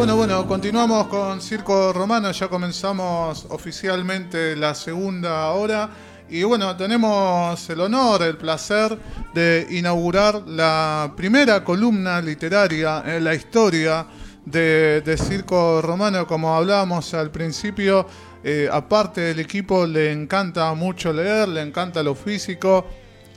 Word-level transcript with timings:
Bueno, 0.00 0.16
bueno, 0.16 0.46
continuamos 0.46 1.08
con 1.08 1.42
Circo 1.42 1.92
Romano, 1.92 2.32
ya 2.32 2.48
comenzamos 2.48 3.46
oficialmente 3.50 4.56
la 4.56 4.74
segunda 4.74 5.50
hora. 5.50 5.90
Y 6.30 6.42
bueno, 6.42 6.74
tenemos 6.74 7.68
el 7.68 7.80
honor, 7.82 8.22
el 8.22 8.38
placer 8.38 8.98
de 9.34 9.66
inaugurar 9.72 10.42
la 10.46 11.12
primera 11.14 11.62
columna 11.62 12.18
literaria 12.22 13.02
en 13.04 13.24
la 13.24 13.34
historia 13.34 14.06
de, 14.46 15.16
Circo 15.18 15.82
Romano, 15.82 16.26
como 16.26 16.56
hablábamos 16.56 17.12
al 17.12 17.30
principio, 17.30 18.06
eh, 18.42 18.70
aparte 18.72 19.20
del 19.20 19.40
equipo 19.40 19.86
le 19.86 20.12
encanta 20.12 20.72
mucho 20.72 21.12
leer, 21.12 21.46
le 21.46 21.60
encanta 21.60 22.02
lo 22.02 22.14
físico, 22.14 22.86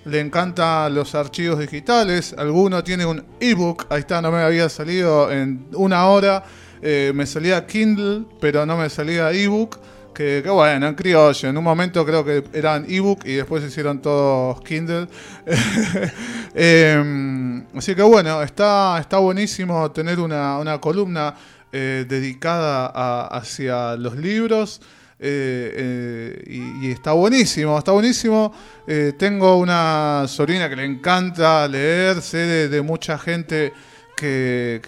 le 0.05 0.19
encanta 0.19 0.89
los 0.89 1.15
archivos 1.15 1.59
digitales, 1.59 2.35
alguno 2.37 2.83
tiene 2.83 3.05
un 3.05 3.23
ebook, 3.39 3.85
ahí 3.89 3.99
está, 3.99 4.21
no 4.21 4.31
me 4.31 4.41
había 4.41 4.67
salido 4.69 5.31
en 5.31 5.67
una 5.73 6.07
hora, 6.07 6.43
eh, 6.81 7.11
me 7.15 7.25
salía 7.25 7.65
Kindle, 7.65 8.25
pero 8.39 8.65
no 8.65 8.77
me 8.77 8.89
salía 8.89 9.31
ebook, 9.31 9.79
que, 10.13 10.41
que 10.43 10.49
bueno, 10.49 10.87
en 10.87 10.95
criollo, 10.95 11.49
en 11.49 11.57
un 11.57 11.63
momento 11.63 12.05
creo 12.05 12.23
que 12.23 12.43
eran 12.53 12.85
ebook 12.87 13.25
y 13.25 13.33
después 13.33 13.63
se 13.63 13.69
hicieron 13.69 14.01
todos 14.01 14.61
Kindle. 14.61 15.07
Em, 16.55 17.65
así 17.75 17.95
que 17.95 18.03
bueno, 18.03 18.43
está, 18.43 18.99
está 18.99 19.17
buenísimo 19.17 19.89
tener 19.89 20.19
una, 20.19 20.77
columna 20.79 21.33
eh, 21.71 22.05
dedicada 22.07 23.25
hacia 23.25 23.95
los 23.95 24.15
libros. 24.15 24.79
Eh, 25.19 26.43
eh, 26.47 26.79
y, 26.81 26.91
está 26.91 27.13
buenísimo, 27.13 27.77
está 27.77 27.91
buenísimo. 27.91 28.53
Eh, 28.87 29.13
tengo 29.17 29.57
una 29.57 30.25
sobrina 30.27 30.67
que 30.69 30.75
le 30.75 30.85
encanta 30.85 31.67
leer, 31.67 32.21
sé 32.21 32.67
de, 32.67 32.81
mucha 32.81 33.17
gente 33.17 33.73
que, 34.15 34.81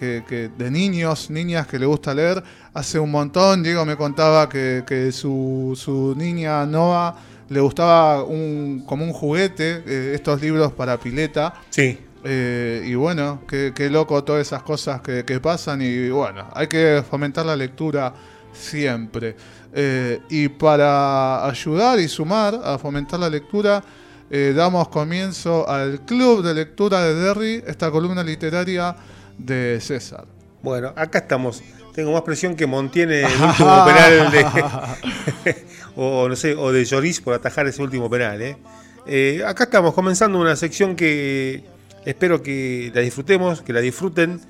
de 0.56 0.70
niños, 0.70 1.30
niñas 1.30 1.66
que 1.66 1.78
le 1.78 1.86
gusta 1.86 2.12
leer. 2.12 2.42
Hace 2.74 2.98
un 2.98 3.10
montón, 3.10 3.62
Diego 3.62 3.84
me 3.84 3.96
contaba 3.96 4.48
que, 4.48 5.10
su, 5.12 6.14
niña 6.16 6.66
Noah 6.66 7.14
le 7.48 7.60
gustaba 7.60 8.24
un, 8.24 8.82
como 8.84 9.04
un 9.04 9.12
juguete, 9.12 10.14
estos 10.14 10.40
libros 10.40 10.72
para 10.72 10.98
pileta. 10.98 11.54
Sí. 11.70 11.98
y 12.24 12.94
bueno, 12.94 13.42
qué, 13.48 13.88
loco 13.90 14.22
todas 14.24 14.46
esas 14.46 14.62
cosas 14.62 15.00
que, 15.00 15.24
que 15.24 15.38
pasan 15.40 15.80
y 15.80 16.10
bueno, 16.10 16.48
hay 16.52 16.66
que 16.66 17.02
fomentar 17.08 17.46
la 17.46 17.54
lectura 17.54 18.12
siempre. 18.56 19.36
Eh, 19.78 20.20
y 20.30 20.48
para 20.48 21.46
ayudar 21.46 21.98
y 22.00 22.08
sumar 22.08 22.58
a 22.64 22.78
fomentar 22.78 23.20
la 23.20 23.28
lectura, 23.28 23.84
eh, 24.30 24.54
damos 24.56 24.88
comienzo 24.88 25.68
al 25.68 26.00
Club 26.00 26.42
de 26.42 26.54
Lectura 26.54 27.02
de 27.02 27.14
Derry, 27.14 27.62
esta 27.66 27.90
columna 27.90 28.24
literaria 28.24 28.96
de 29.36 29.78
César. 29.80 30.24
Bueno, 30.62 30.92
acá 30.96 31.18
estamos. 31.18 31.62
Tengo 31.94 32.12
más 32.12 32.22
presión 32.22 32.56
que 32.56 32.66
Montiene 32.66 33.20
el 33.20 33.26
último 33.42 33.84
penal 33.84 34.30
de. 34.30 35.56
o 35.96 36.28
no 36.28 36.36
sé, 36.36 36.54
o 36.54 36.72
de 36.72 36.84
Lloris 36.84 37.20
por 37.20 37.34
atajar 37.34 37.66
ese 37.66 37.82
último 37.82 38.08
penal. 38.08 38.40
¿eh? 38.42 39.44
acá 39.46 39.64
estamos 39.64 39.94
comenzando 39.94 40.40
una 40.40 40.56
sección 40.56 40.96
que 40.96 41.64
espero 42.04 42.42
que 42.42 42.90
la 42.94 43.02
disfrutemos, 43.02 43.60
que 43.60 43.72
la 43.72 43.80
disfruten. 43.80 44.40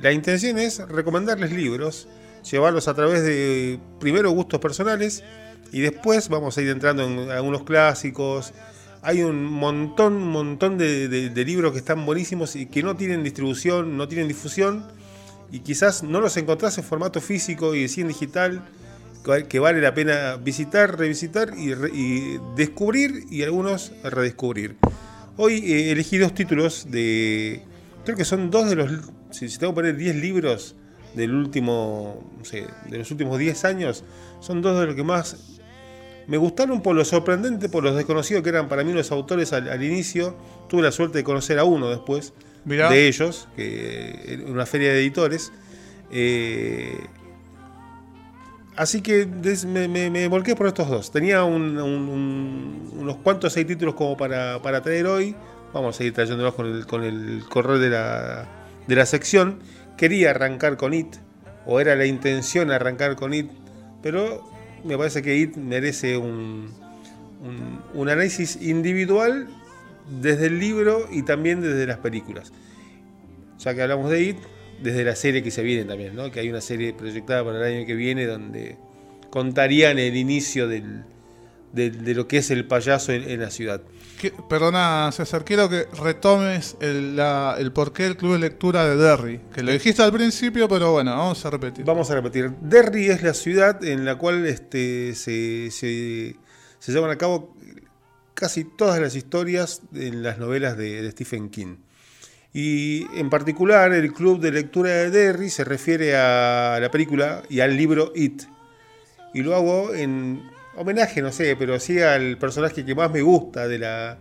la 0.00 0.12
intención 0.12 0.58
es 0.58 0.78
recomendarles 0.88 1.50
libros 1.50 2.06
llevarlos 2.50 2.88
a 2.88 2.94
través 2.94 3.22
de 3.22 3.78
primero 4.00 4.30
gustos 4.30 4.60
personales 4.60 5.24
y 5.72 5.80
después 5.80 6.28
vamos 6.28 6.56
a 6.56 6.62
ir 6.62 6.68
entrando 6.68 7.04
en 7.04 7.30
algunos 7.30 7.64
clásicos. 7.64 8.52
Hay 9.02 9.22
un 9.22 9.44
montón, 9.44 10.22
montón 10.22 10.78
de, 10.78 11.44
libros 11.46 11.72
que 11.72 11.78
están 11.78 12.04
buenísimos 12.06 12.56
y 12.56 12.66
que 12.66 12.82
no 12.82 12.96
tienen 12.96 13.22
distribución, 13.22 13.96
no 13.96 14.08
tienen 14.08 14.28
difusión 14.28 14.86
y 15.52 15.60
quizás 15.60 16.02
no 16.02 16.20
los 16.20 16.36
encontrás 16.36 16.76
en 16.78 16.84
formato 16.84 17.20
físico 17.20 17.74
y 17.74 17.84
en 17.84 18.08
digital 18.08 18.62
que 19.48 19.58
vale 19.58 19.80
la 19.80 19.92
pena 19.92 20.36
visitar, 20.36 20.96
revisitar 20.96 21.52
y, 21.56 22.38
descubrir 22.56 23.24
y 23.30 23.42
algunos 23.42 23.92
redescubrir. 24.04 24.76
Hoy 25.36 25.72
eh, 25.72 25.92
elegí 25.92 26.16
dos 26.16 26.32
títulos 26.32 26.86
de, 26.90 27.62
creo 28.04 28.16
que 28.16 28.24
son 28.24 28.50
dos 28.50 28.70
de 28.70 28.76
los, 28.76 28.90
si, 29.30 29.48
tengo 29.58 29.72
que 29.72 29.76
poner 29.76 29.96
10 29.96 30.16
libros 30.16 30.76
del 31.16 31.34
último, 31.34 32.22
de 32.88 32.98
los 32.98 33.10
últimos 33.10 33.38
10 33.38 33.64
años, 33.64 34.04
son 34.40 34.62
dos 34.62 34.78
de 34.78 34.86
los 34.86 34.94
que 34.94 35.02
más 35.02 35.56
me 36.26 36.38
gustaron 36.38 36.82
por 36.82 36.96
lo 36.96 37.04
sorprendente, 37.04 37.68
por 37.68 37.84
los 37.84 37.94
desconocidos 37.94 38.42
que 38.42 38.48
eran 38.48 38.68
para 38.68 38.82
mí 38.82 38.92
los 38.92 39.12
autores 39.12 39.52
al, 39.52 39.82
inicio. 39.82 40.36
Tuve 40.68 40.82
la 40.82 40.90
suerte 40.90 41.18
de 41.18 41.24
conocer 41.24 41.58
a 41.58 41.64
uno 41.64 41.88
después 41.88 42.32
de 42.64 43.06
ellos, 43.06 43.48
que 43.54 44.34
en 44.34 44.50
una 44.50 44.66
feria 44.66 44.92
de 44.92 45.00
editores. 45.00 45.52
Eh, 46.10 46.98
así 48.74 49.02
que 49.02 49.26
me, 49.26 50.26
volqué 50.28 50.56
por 50.56 50.66
estos 50.66 50.88
dos. 50.88 51.12
Tenía 51.12 51.44
unos 51.44 53.16
cuantos 53.22 53.52
seis 53.52 53.66
títulos 53.66 53.94
como 53.94 54.16
para, 54.16 54.82
traer 54.82 55.06
hoy. 55.06 55.36
Vamos 55.72 55.94
a 55.94 55.98
seguir 55.98 56.12
trayéndolos 56.14 56.54
con 56.54 56.66
el, 56.66 56.86
con 56.86 57.04
el 57.04 57.44
correo 57.48 57.78
de 57.78 57.90
la, 57.90 58.48
de 58.86 58.96
la 58.96 59.06
sección 59.06 59.60
quería 59.96 60.30
arrancar 60.30 60.76
con 60.76 60.94
It, 60.94 61.16
o 61.64 61.80
era 61.80 61.96
la 61.96 62.06
intención 62.06 62.70
arrancar 62.70 63.16
con 63.16 63.34
It, 63.34 63.50
pero 64.02 64.48
me 64.84 64.96
parece 64.96 65.22
que 65.22 65.36
It 65.36 65.56
merece 65.56 66.16
un, 66.16 66.72
un, 67.94 68.08
análisis 68.08 68.60
individual 68.62 69.48
desde 70.20 70.46
el 70.46 70.58
libro 70.58 71.08
y 71.10 71.22
también 71.22 71.60
desde 71.60 71.86
las 71.86 71.98
películas. 71.98 72.52
Ya 73.58 73.74
que 73.74 73.82
hablamos 73.82 74.10
de 74.10 74.22
It, 74.22 74.36
desde 74.82 75.04
la 75.04 75.16
serie 75.16 75.42
que 75.42 75.50
se 75.50 75.62
viene 75.62 75.84
también, 75.84 76.14
¿no? 76.14 76.30
que 76.30 76.40
hay 76.40 76.50
una 76.50 76.60
serie 76.60 76.92
proyectada 76.92 77.44
para 77.44 77.58
el 77.58 77.74
año 77.76 77.86
que 77.86 77.94
viene 77.94 78.26
donde 78.26 78.76
contarían 79.30 79.98
el 79.98 80.16
inicio 80.16 80.68
del, 80.68 81.04
de, 81.76 82.14
lo 82.14 82.26
que 82.26 82.38
es 82.38 82.50
el 82.50 82.66
payaso 82.66 83.12
en 83.12 83.40
la 83.40 83.50
ciudad 83.50 83.82
perdona, 84.48 85.10
César, 85.12 85.44
quiero 85.44 85.68
que 85.68 85.86
retomes 86.02 86.76
el, 86.80 87.18
el 87.58 87.72
porqué 87.72 88.04
del 88.04 88.16
club 88.16 88.32
de 88.34 88.38
lectura 88.38 88.84
de 88.86 88.96
Derry, 88.96 89.40
que 89.54 89.62
lo 89.62 89.72
dijiste 89.72 90.02
al 90.02 90.12
principio, 90.12 90.68
pero 90.68 90.92
bueno, 90.92 91.10
vamos 91.12 91.44
a 91.44 91.50
repetir. 91.50 91.84
Vamos 91.84 92.10
a 92.10 92.14
repetir. 92.14 92.50
Derry 92.60 93.06
es 93.08 93.22
la 93.22 93.34
ciudad 93.34 93.82
en 93.84 94.04
la 94.04 94.16
cual 94.16 94.46
este, 94.46 95.14
se, 95.14 96.36
llevan 96.86 97.10
a 97.10 97.16
cabo 97.16 97.54
casi 98.34 98.64
todas 98.64 99.00
las 99.00 99.14
historias 99.14 99.82
en 99.94 100.22
las 100.22 100.38
novelas 100.38 100.76
de, 100.76 101.10
Stephen 101.10 101.50
King. 101.50 101.76
Y 102.52 103.06
en 103.18 103.28
particular 103.28 103.92
el 103.92 104.14
club 104.14 104.40
de 104.40 104.50
lectura 104.50 104.90
de 104.90 105.10
Derry 105.10 105.50
se 105.50 105.62
refiere 105.62 106.16
a 106.16 106.78
la 106.80 106.90
película 106.90 107.42
y 107.50 107.60
al 107.60 107.76
libro 107.76 108.12
It. 108.14 108.44
Y 109.34 109.42
lo 109.42 109.54
hago 109.54 109.94
en 109.94 110.55
homenaje, 110.76 111.22
no 111.22 111.32
sé, 111.32 111.56
pero 111.56 111.78
sí 111.80 112.00
al 112.00 112.38
personaje 112.38 112.84
que 112.84 112.94
más 112.94 113.10
me 113.10 113.22
gusta 113.22 113.68
de 113.68 113.78
la, 113.78 114.18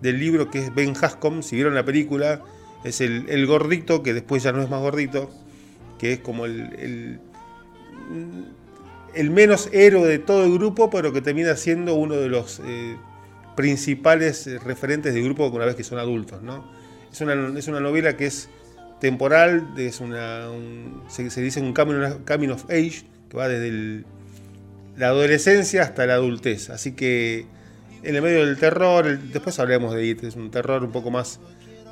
del 0.00 0.18
libro, 0.18 0.50
que 0.50 0.60
es 0.60 0.74
Ben 0.74 0.94
Hascom. 1.00 1.42
Si 1.42 1.56
vieron 1.56 1.74
la 1.74 1.84
película, 1.84 2.42
es 2.84 3.00
el, 3.00 3.46
gordito, 3.46 4.02
que 4.02 4.14
después 4.14 4.42
ya 4.42 4.52
no 4.52 4.62
es 4.62 4.70
más 4.70 4.80
gordito, 4.80 5.30
que 5.98 6.14
es 6.14 6.20
como 6.20 6.46
el, 6.46 7.20
el, 9.14 9.30
menos 9.30 9.68
héroe 9.72 10.08
de 10.08 10.18
todo 10.18 10.44
el 10.44 10.52
grupo, 10.52 10.90
pero 10.90 11.12
que 11.12 11.20
termina 11.20 11.56
siendo 11.56 11.94
uno 11.94 12.14
de 12.14 12.28
los 12.28 12.60
eh, 12.64 12.96
principales 13.56 14.48
referentes 14.62 15.14
del 15.14 15.24
grupo 15.24 15.48
una 15.48 15.64
vez 15.64 15.74
que 15.74 15.84
son 15.84 15.98
adultos. 15.98 16.42
¿no? 16.42 16.70
Es, 17.12 17.20
una, 17.20 17.58
es 17.58 17.68
una 17.68 17.80
novela 17.80 18.16
que 18.16 18.26
es 18.26 18.48
temporal, 19.00 19.68
es 19.76 20.00
una, 20.00 20.48
se, 21.08 21.40
dice 21.40 21.60
un 21.60 21.72
camino 21.72 22.54
of 22.54 22.64
age, 22.66 23.04
que 23.28 23.36
va 23.36 23.48
desde 23.48 23.68
el 23.68 24.06
la 24.98 25.08
adolescencia 25.08 25.82
hasta 25.82 26.06
la 26.06 26.14
adultez. 26.14 26.70
Así 26.70 26.92
que 26.92 27.46
en 28.02 28.14
el 28.14 28.22
medio 28.22 28.44
del 28.44 28.58
terror, 28.58 29.18
después 29.18 29.58
hablaremos 29.58 29.94
de 29.94 30.06
It, 30.06 30.24
es 30.24 30.36
un 30.36 30.50
terror 30.50 30.82
un 30.82 30.92
poco 30.92 31.10
más 31.10 31.40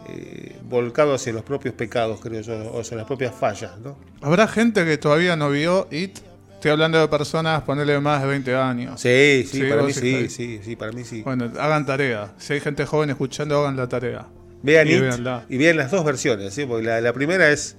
eh, 0.08 0.56
volcado 0.64 1.14
hacia 1.14 1.32
los 1.32 1.42
propios 1.42 1.74
pecados, 1.74 2.20
creo 2.20 2.40
yo, 2.40 2.54
o 2.72 2.80
hacia 2.80 2.96
las 2.96 3.06
propias 3.06 3.34
fallas. 3.34 3.78
¿no? 3.78 3.96
¿Habrá 4.20 4.48
gente 4.48 4.84
que 4.84 4.98
todavía 4.98 5.36
no 5.36 5.50
vio 5.50 5.88
It? 5.90 6.18
Estoy 6.54 6.70
hablando 6.70 6.98
de 6.98 7.06
personas, 7.08 7.62
ponerle 7.62 8.00
más 8.00 8.22
de 8.22 8.28
20 8.28 8.56
años. 8.56 9.00
Sí, 9.00 9.46
sí, 9.48 9.62
para 9.64 9.82
mí 9.82 9.92
sí, 9.92 10.28
sí, 10.28 10.60
sí, 10.64 10.74
para 10.74 10.90
mí 10.90 11.04
sí. 11.04 11.22
Bueno, 11.22 11.52
hagan 11.58 11.84
tarea. 11.84 12.32
Si 12.38 12.54
hay 12.54 12.60
gente 12.60 12.86
joven 12.86 13.10
escuchando, 13.10 13.60
hagan 13.60 13.76
la 13.76 13.88
tarea. 13.88 14.26
Vean 14.62 14.88
It 14.88 15.02
y 15.48 15.58
vean 15.58 15.76
las 15.76 15.90
dos 15.90 16.04
versiones, 16.04 16.54
¿sí? 16.54 16.64
porque 16.64 16.86
la 16.86 17.12
primera 17.12 17.50
es 17.50 17.76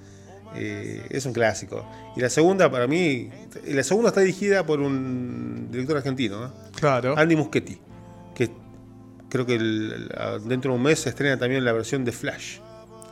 eh, 0.56 1.06
es 1.10 1.26
un 1.26 1.34
clásico. 1.34 1.86
Y 2.18 2.22
la 2.22 2.30
segunda, 2.30 2.72
para 2.72 2.88
mí, 2.88 3.30
la 3.66 3.84
segunda 3.84 4.10
está 4.10 4.22
dirigida 4.22 4.66
por 4.66 4.80
un 4.82 5.68
director 5.72 5.98
argentino, 5.98 6.52
claro. 6.76 7.16
Andy 7.18 7.36
Muschetti, 7.36 7.78
que 8.34 8.50
creo 9.30 9.46
que 9.46 9.60
dentro 9.60 10.72
de 10.72 10.78
un 10.78 10.82
mes 10.82 11.00
se 11.00 11.10
estrena 11.10 11.38
también 11.38 11.64
la 11.64 11.74
versión 11.74 12.04
de 12.04 12.12
Flash. 12.12 12.58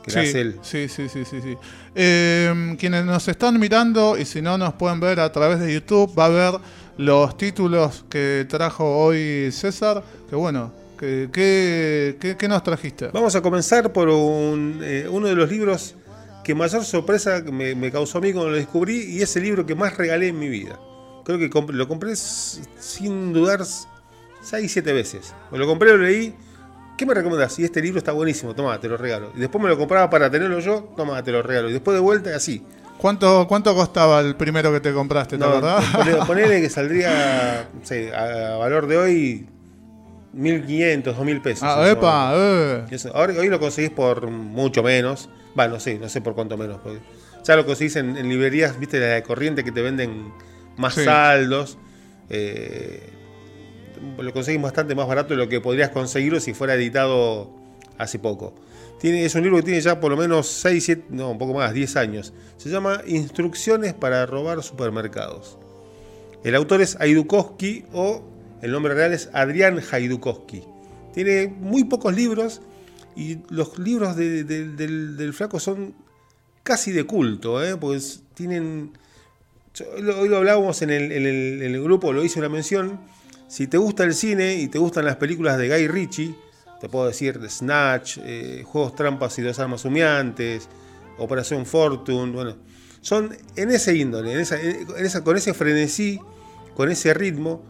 Que 0.02 0.10
sí, 0.10 0.18
hace 0.18 0.40
él. 0.40 0.58
sí, 0.62 0.88
sí, 0.88 1.08
sí, 1.08 1.24
sí, 1.24 1.40
sí. 1.40 1.56
Em, 1.94 2.76
quienes 2.76 3.04
nos 3.04 3.26
están 3.26 3.58
mirando 3.58 4.16
y 4.16 4.24
si 4.24 4.40
no 4.40 4.56
nos 4.56 4.74
pueden 4.74 5.00
ver 5.00 5.18
a 5.20 5.30
través 5.32 5.58
de 5.60 5.72
YouTube, 5.72 6.16
va 6.16 6.26
a 6.26 6.28
ver 6.28 6.60
los 6.96 7.36
títulos 7.36 8.04
que 8.08 8.46
trajo 8.48 8.84
hoy 8.84 9.50
César, 9.52 10.02
que 10.28 10.36
bueno, 10.36 10.72
¿Qué, 10.98 12.46
nos 12.48 12.62
trajiste? 12.62 13.08
Vamos 13.12 13.34
a 13.36 13.42
comenzar 13.42 13.92
por 13.92 14.08
un, 14.08 14.80
eh, 14.82 15.06
uno 15.10 15.28
de 15.28 15.34
los 15.34 15.50
libros 15.50 15.94
que 16.46 16.54
mayor 16.54 16.84
sorpresa 16.84 17.42
me, 17.50 17.74
me 17.74 17.90
causó 17.90 18.18
a 18.18 18.20
mí 18.20 18.32
cuando 18.32 18.50
lo 18.50 18.56
descubrí 18.56 18.98
y 19.16 19.20
es 19.20 19.34
el 19.36 19.42
libro 19.42 19.66
que 19.66 19.74
más 19.74 19.96
regalé 19.96 20.28
en 20.28 20.38
mi 20.38 20.48
vida. 20.48 20.78
Creo 21.24 21.38
que 21.40 21.50
comp- 21.50 21.72
lo 21.72 21.88
compré 21.88 22.14
sin 22.14 23.32
dudar 23.32 23.64
6, 24.42 24.70
7 24.72 24.92
veces. 24.92 25.34
Me 25.50 25.58
lo 25.58 25.66
compré, 25.66 25.90
lo 25.90 25.98
leí. 25.98 26.32
¿Qué 26.96 27.04
me 27.04 27.14
recomendás? 27.14 27.58
Y 27.58 27.64
este 27.64 27.82
libro 27.82 27.98
está 27.98 28.12
buenísimo, 28.12 28.54
toma, 28.54 28.78
te 28.80 28.88
lo 28.88 28.96
regalo. 28.96 29.32
Y 29.34 29.40
después 29.40 29.60
me 29.60 29.68
lo 29.68 29.76
compraba 29.76 30.08
para 30.08 30.30
tenerlo 30.30 30.60
yo, 30.60 30.92
toma, 30.96 31.20
te 31.24 31.32
lo 31.32 31.42
regalo. 31.42 31.68
Y 31.68 31.72
después 31.72 31.96
de 31.96 32.00
vuelta, 32.00 32.34
así. 32.36 32.62
¿Cuánto, 32.96 33.46
¿Cuánto 33.48 33.74
costaba 33.74 34.20
el 34.20 34.36
primero 34.36 34.72
que 34.72 34.78
te 34.80 34.92
compraste, 34.92 35.36
te 35.36 35.44
No, 35.44 35.50
acordás? 35.50 35.84
ponele, 35.96 36.24
ponele 36.26 36.60
que 36.62 36.70
saldría, 36.70 37.62
a 38.14 38.56
valor 38.56 38.86
de 38.86 38.96
hoy, 38.96 39.46
1.500, 40.36 41.02
2.000 41.16 41.42
pesos. 41.42 41.62
Ah, 41.64 41.88
epa, 41.90 42.32
eh. 42.36 42.84
Ahora, 43.14 43.34
hoy 43.38 43.48
lo 43.48 43.58
conseguís 43.58 43.90
por 43.90 44.28
mucho 44.30 44.82
menos. 44.82 45.28
Va, 45.58 45.66
no 45.68 45.80
sé, 45.80 45.98
no 45.98 46.08
sé 46.08 46.20
por 46.20 46.34
cuánto 46.34 46.56
menos. 46.56 46.78
porque 46.82 47.00
ya 47.44 47.56
lo 47.56 47.64
conseguís 47.64 47.96
en, 47.96 48.16
en 48.16 48.28
librerías, 48.28 48.78
viste, 48.78 48.98
la 49.00 49.06
de 49.06 49.22
corriente 49.22 49.64
que 49.64 49.72
te 49.72 49.80
venden 49.82 50.32
más 50.76 50.94
Sí. 50.94 51.04
saldos. 51.04 51.78
eh, 52.28 53.10
lo 54.18 54.32
conseguís 54.32 54.60
bastante 54.60 54.94
más 54.94 55.06
barato 55.08 55.30
de 55.30 55.36
lo 55.36 55.48
que 55.48 55.60
podrías 55.60 55.88
conseguirlo 55.90 56.38
si 56.40 56.52
fuera 56.52 56.74
editado 56.74 57.50
hace 57.98 58.18
poco. 58.18 58.54
Tiene, 59.00 59.24
es 59.24 59.34
un 59.34 59.42
libro 59.42 59.56
que 59.58 59.62
tiene 59.62 59.80
ya 59.80 60.00
por 60.00 60.10
lo 60.10 60.16
menos 60.18 60.46
6, 60.48 60.84
7, 60.84 61.04
no, 61.10 61.30
un 61.30 61.38
poco 61.38 61.54
más, 61.54 61.72
10 61.72 61.96
años. 61.96 62.32
Se 62.58 62.68
llama 62.68 63.00
Instrucciones 63.06 63.94
para 63.94 64.26
robar 64.26 64.62
supermercados. 64.62 65.56
El 66.44 66.54
autor 66.54 66.82
es 66.82 66.96
Aidukowski 67.00 67.84
o 67.92 68.22
el 68.62 68.70
nombre 68.72 68.94
real 68.94 69.12
es 69.12 69.28
Adrián 69.32 69.80
Haidukowski. 69.90 70.62
Tiene 71.14 71.48
muy 71.48 71.84
pocos 71.84 72.14
libros 72.14 72.60
y 73.14 73.38
los 73.48 73.78
libros 73.78 74.16
de- 74.16 74.44
de- 74.44 74.68
del, 74.68 75.32
flaco 75.32 75.58
son 75.60 75.94
casi 76.62 76.92
de 76.92 77.04
culto, 77.04 77.62
¿eh? 77.64 77.76
pues 77.76 78.22
tienen... 78.34 78.92
Hoy 79.94 80.28
lo, 80.28 80.36
hablábamos 80.38 80.80
en 80.82 80.90
el, 80.90 81.82
grupo, 81.82 82.12
lo 82.12 82.24
hice 82.24 82.38
una 82.38 82.48
mención. 82.48 82.98
Si 83.48 83.66
te 83.66 83.76
gusta 83.78 84.04
el 84.04 84.14
cine 84.14 84.56
y 84.56 84.68
te 84.68 84.78
gustan 84.78 85.04
las 85.04 85.16
películas 85.16 85.58
de 85.58 85.68
Guy 85.68 85.86
Ritchie, 85.88 86.34
te 86.80 86.88
puedo 86.88 87.06
decir 87.06 87.38
Snatch, 87.48 88.18
eh, 88.22 88.62
Juegos 88.66 88.94
Trampas 88.94 89.38
y 89.38 89.42
dos 89.42 89.58
Armas 89.58 89.84
Humeantes, 89.84 90.68
Operación 91.18 91.64
Fortune, 91.66 92.32
bueno, 92.32 92.56
son 93.00 93.36
en 93.54 93.70
ese 93.70 93.96
índole, 93.96 94.32
en 94.32 94.38
en 94.40 95.04
esa- 95.06 95.22
con 95.22 95.36
ese 95.36 95.54
frenesí, 95.54 96.18
con 96.74 96.90
ese 96.90 97.14
ritmo 97.14 97.62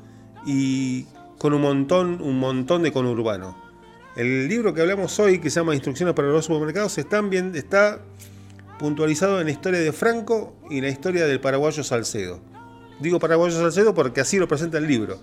y 0.47 1.05
con 1.39 1.53
un 1.53 1.61
montón, 1.61 2.23
un 2.23 2.39
montón 2.39 2.83
de 2.83 2.93
conurbano. 2.93 3.57
El 4.17 4.49
libro 4.49 4.73
que 4.73 4.81
hablamos 4.81 5.19
hoy, 5.19 5.41
que 5.41 5.51
se 5.51 5.61
llama 5.61 5.75
Instrucciones 5.75 6.15
para 6.15 6.29
los 6.29 6.47
supermercados, 6.47 6.97
está, 6.97 8.01
puntualizado 8.79 9.41
en 9.41 9.47
la 9.47 9.53
historia 9.53 9.81
de 9.81 9.93
Franco 9.93 10.55
y 10.71 10.81
la 10.81 10.89
historia 10.89 11.27
del 11.27 11.41
paraguayo 11.41 11.85
Salcedo. 11.85 12.41
Digo 13.01 13.19
paraguayo 13.19 13.55
Salcedo 13.55 13.93
porque 13.95 14.23
así 14.23 14.39
lo 14.39 14.49
presenta 14.49 14.79
el 14.79 14.87
libro. 14.87 15.21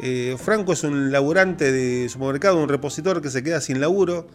Eh, 0.00 0.36
Franco 0.38 0.72
es 0.72 0.84
un 0.84 1.10
laburante 1.10 1.72
de 1.72 2.08
supermercado, 2.08 2.62
un 2.62 2.68
repositor 2.68 3.20
que 3.20 3.30
se 3.30 3.42
queda 3.42 3.60
sin 3.60 3.80
laburo, 3.80 4.28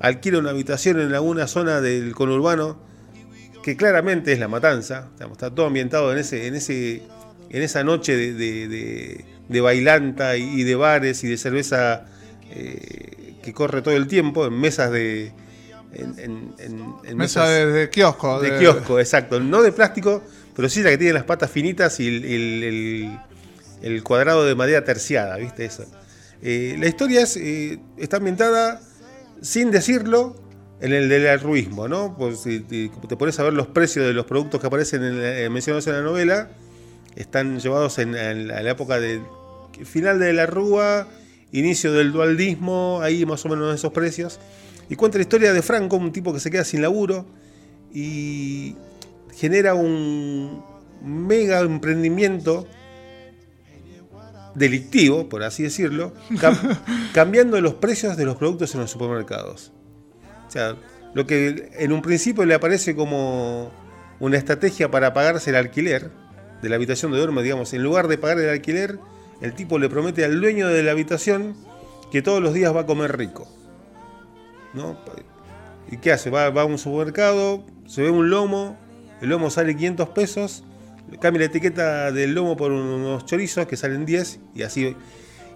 alquila 0.00 0.38
una 0.38 0.50
habitación 0.50 1.00
en 1.00 1.14
alguna 1.14 1.46
zona 1.46 1.80
del 1.80 2.14
conurbano, 2.14 2.76
que 3.62 3.76
claramente 3.76 4.32
es 4.32 4.38
la 4.38 4.48
matanza, 4.48 5.08
está 5.18 5.54
todo 5.54 5.66
ambientado 5.66 6.12
en, 6.12 6.18
ese, 6.18 6.46
en, 6.48 6.54
ese, 6.56 7.02
en 7.48 7.62
esa 7.62 7.84
noche 7.84 8.16
de- 8.16 9.24
de 9.52 9.60
bailanta 9.60 10.36
y, 10.36 10.64
de 10.64 10.74
bares 10.74 11.22
y 11.24 11.28
de 11.28 11.36
cerveza 11.36 12.06
eh, 12.50 13.34
que 13.42 13.52
corre 13.52 13.82
todo 13.82 13.94
el 13.94 14.06
tiempo, 14.06 14.46
en 14.46 14.54
mesas 14.58 14.90
de... 14.90 15.32
En, 15.94 16.18
en- 16.18 16.54
en- 16.58 16.94
en 17.04 17.16
Mesa 17.18 17.40
mesas- 17.44 17.48
de, 17.50 17.66
de 17.66 17.90
kiosco. 17.90 18.40
de 18.40 18.58
kiosco, 18.58 18.98
exacto. 18.98 19.38
No 19.40 19.60
de 19.62 19.72
plástico, 19.72 20.22
pero 20.56 20.68
sí 20.70 20.82
la 20.82 20.88
que 20.90 20.96
tiene 20.98 21.12
las 21.12 21.24
patas 21.24 21.50
finitas 21.50 22.00
y 22.00 22.08
el, 22.08 22.24
el- 22.24 22.62
el- 22.64 23.18
el 23.82 24.02
cuadrado 24.02 24.44
de 24.46 24.54
madera 24.54 24.84
terciada, 24.84 25.36
¿viste 25.36 25.64
eso? 25.66 25.84
Eh, 26.40 26.76
la 26.78 26.86
historia 26.88 27.20
es, 27.22 27.36
eh, 27.36 27.78
está 27.98 28.16
ambientada, 28.16 28.80
sin 29.42 29.70
decirlo, 29.70 30.34
en 30.80 30.92
el 30.94 31.08
del 31.10 31.26
altruismo, 31.28 31.86
¿no? 31.88 32.16
Pues 32.16 32.40
si 32.40 32.60
te, 32.60 32.90
te 33.08 33.16
pones 33.16 33.38
a 33.38 33.42
ver 33.44 33.52
los 33.52 33.66
precios 33.66 34.06
de 34.06 34.12
los 34.14 34.24
productos 34.24 34.60
que 34.60 34.66
aparecen 34.68 35.02
en 35.04 35.20
la- 35.44 35.50
mencionados 35.50 35.86
en 35.88 35.92
la 35.94 36.00
novela, 36.02 36.48
están 37.16 37.60
llevados 37.60 37.98
en, 37.98 38.14
en 38.16 38.48
la, 38.48 38.58
en 38.60 38.64
la 38.64 38.70
época 38.70 38.98
del 38.98 39.20
final 39.84 40.18
de 40.18 40.32
la 40.32 40.46
Rúa, 40.46 41.08
inicio 41.52 41.92
del 41.92 42.12
dualdismo, 42.12 43.00
ahí 43.02 43.24
más 43.26 43.44
o 43.44 43.48
menos 43.48 43.74
esos 43.74 43.92
precios. 43.92 44.40
Y 44.88 44.96
cuenta 44.96 45.18
la 45.18 45.22
historia 45.22 45.52
de 45.52 45.62
Franco, 45.62 45.96
un 45.96 46.12
tipo 46.12 46.32
que 46.32 46.40
se 46.40 46.50
queda 46.50 46.64
sin 46.64 46.82
laburo 46.82 47.26
y 47.94 48.74
genera 49.34 49.74
un 49.74 50.62
mega 51.02 51.60
emprendimiento 51.60 52.66
delictivo, 54.54 55.28
por 55.28 55.42
así 55.42 55.62
decirlo, 55.62 56.12
cam- 56.32 56.78
cambiando 57.14 57.60
los 57.60 57.74
precios 57.74 58.16
de 58.16 58.24
los 58.24 58.36
productos 58.36 58.74
en 58.74 58.80
los 58.82 58.90
supermercados. 58.90 59.72
O 60.46 60.50
sea, 60.50 60.76
lo 61.14 61.26
que 61.26 61.70
en 61.78 61.92
un 61.92 62.02
principio 62.02 62.44
le 62.44 62.54
aparece 62.54 62.94
como 62.94 63.70
una 64.20 64.36
estrategia 64.36 64.90
para 64.90 65.12
pagarse 65.14 65.50
el 65.50 65.56
alquiler 65.56 66.10
de 66.60 66.68
la 66.68 66.76
habitación 66.76 67.12
de 67.12 67.18
duerme, 67.18 67.42
digamos, 67.42 67.72
en 67.72 67.82
lugar 67.82 68.08
de 68.08 68.18
pagar 68.18 68.38
el 68.38 68.48
alquiler, 68.50 68.98
el 69.42 69.54
tipo 69.54 69.78
le 69.78 69.88
promete 69.88 70.24
al 70.24 70.40
dueño 70.40 70.68
de 70.68 70.82
la 70.82 70.92
habitación 70.92 71.54
que 72.10 72.22
todos 72.22 72.42
los 72.42 72.54
días 72.54 72.74
va 72.74 72.82
a 72.82 72.86
comer 72.86 73.16
rico. 73.16 73.48
¿No? 74.72 74.96
¿Y 75.90 75.98
qué 75.98 76.12
hace? 76.12 76.30
Va, 76.30 76.46
a 76.46 76.64
un 76.64 76.78
supermercado, 76.78 77.64
se 77.86 78.02
ve 78.02 78.10
un 78.10 78.30
lomo, 78.30 78.78
el 79.20 79.28
lomo 79.28 79.50
sale 79.50 79.76
500 79.76 80.08
pesos, 80.10 80.64
cambia 81.20 81.40
la 81.40 81.46
etiqueta 81.46 82.10
del 82.12 82.34
lomo 82.34 82.56
por 82.56 82.72
unos 82.72 83.26
chorizos 83.26 83.66
que 83.66 83.76
salen 83.76 84.06
10 84.06 84.40
y 84.54 84.62
así. 84.62 84.96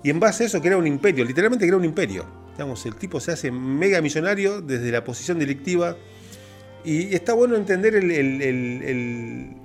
Y 0.02 0.10
en 0.10 0.20
base 0.20 0.44
a 0.44 0.46
eso 0.46 0.60
crea 0.60 0.76
un 0.76 0.86
imperio, 0.86 1.24
literalmente 1.24 1.66
crea 1.66 1.78
un 1.78 1.84
imperio. 1.84 2.26
Digamos, 2.52 2.84
el 2.86 2.96
tipo 2.96 3.20
se 3.20 3.32
hace 3.32 3.50
mega 3.50 4.00
millonario 4.00 4.60
desde 4.60 4.90
la 4.90 5.04
posición 5.04 5.38
delictiva. 5.38 5.96
Y 6.84 7.14
está 7.14 7.32
bueno 7.32 7.56
entender 7.56 7.94
el- 7.96 8.10
el- 8.10 8.42
el- 8.42 9.55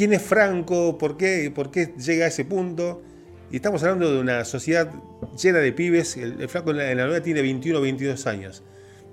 quién 0.00 0.14
es 0.14 0.22
Franco, 0.22 0.96
por 0.96 1.18
qué, 1.18 1.52
por 1.54 1.70
qué 1.70 1.92
llega 2.02 2.24
a 2.24 2.28
ese 2.28 2.46
punto. 2.46 3.02
Y 3.52 3.56
estamos 3.56 3.82
hablando 3.82 4.10
de 4.10 4.18
una 4.18 4.46
sociedad 4.46 4.90
llena 5.38 5.58
de 5.58 5.72
pibes. 5.72 6.16
El, 6.16 6.40
el 6.40 6.48
flaco 6.48 6.70
en 6.70 6.78
la, 6.78 6.90
en 6.90 6.96
la 6.96 7.04
novela 7.04 7.22
tiene 7.22 7.42
21 7.42 7.78
o 7.78 7.82
22 7.82 8.26
años. 8.26 8.62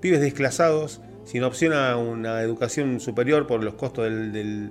Pibes 0.00 0.22
desclasados, 0.22 1.02
sin 1.26 1.42
opción 1.42 1.74
a 1.74 1.98
una 1.98 2.40
educación 2.40 3.00
superior 3.00 3.46
por 3.46 3.62
los 3.62 3.74
costos 3.74 4.04
del, 4.04 4.32
del- 4.32 4.70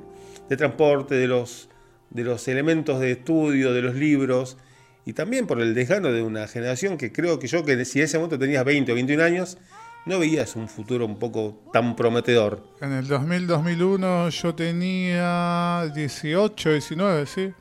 de 0.49 0.57
transporte, 0.57 1.13
de 1.13 1.27
los, 1.27 1.69
de 2.09 2.23
los 2.23 2.47
elementos 2.47 2.99
de 2.99 3.11
estudio, 3.11 3.71
de 3.71 3.83
los 3.83 3.93
libros. 3.93 4.57
Y 5.05 5.13
también 5.13 5.45
por 5.45 5.61
el 5.61 5.75
desgano 5.75 6.11
de 6.11 6.23
una 6.23 6.47
generación 6.47 6.97
que 6.97 7.11
creo 7.11 7.37
que 7.37 7.45
yo, 7.45 7.63
que 7.63 7.85
si 7.85 7.99
en 7.99 8.05
ese 8.05 8.17
momento 8.17 8.39
tenías 8.39 8.65
20 8.65 8.91
o 8.91 8.95
21 8.95 9.21
años, 9.23 9.59
no 10.07 10.19
veías 10.19 10.55
un 10.55 10.67
futuro 10.67 11.05
un 11.05 11.17
poco 11.17 11.55
tan 11.73 11.95
prometedor. 11.95 12.63
En 12.81 12.93
el 12.93 13.07
2000-2001 13.07 14.29
yo 14.29 14.55
tenía 14.55 15.91
18, 15.93 16.71
19, 16.71 17.25
sí. 17.25 17.53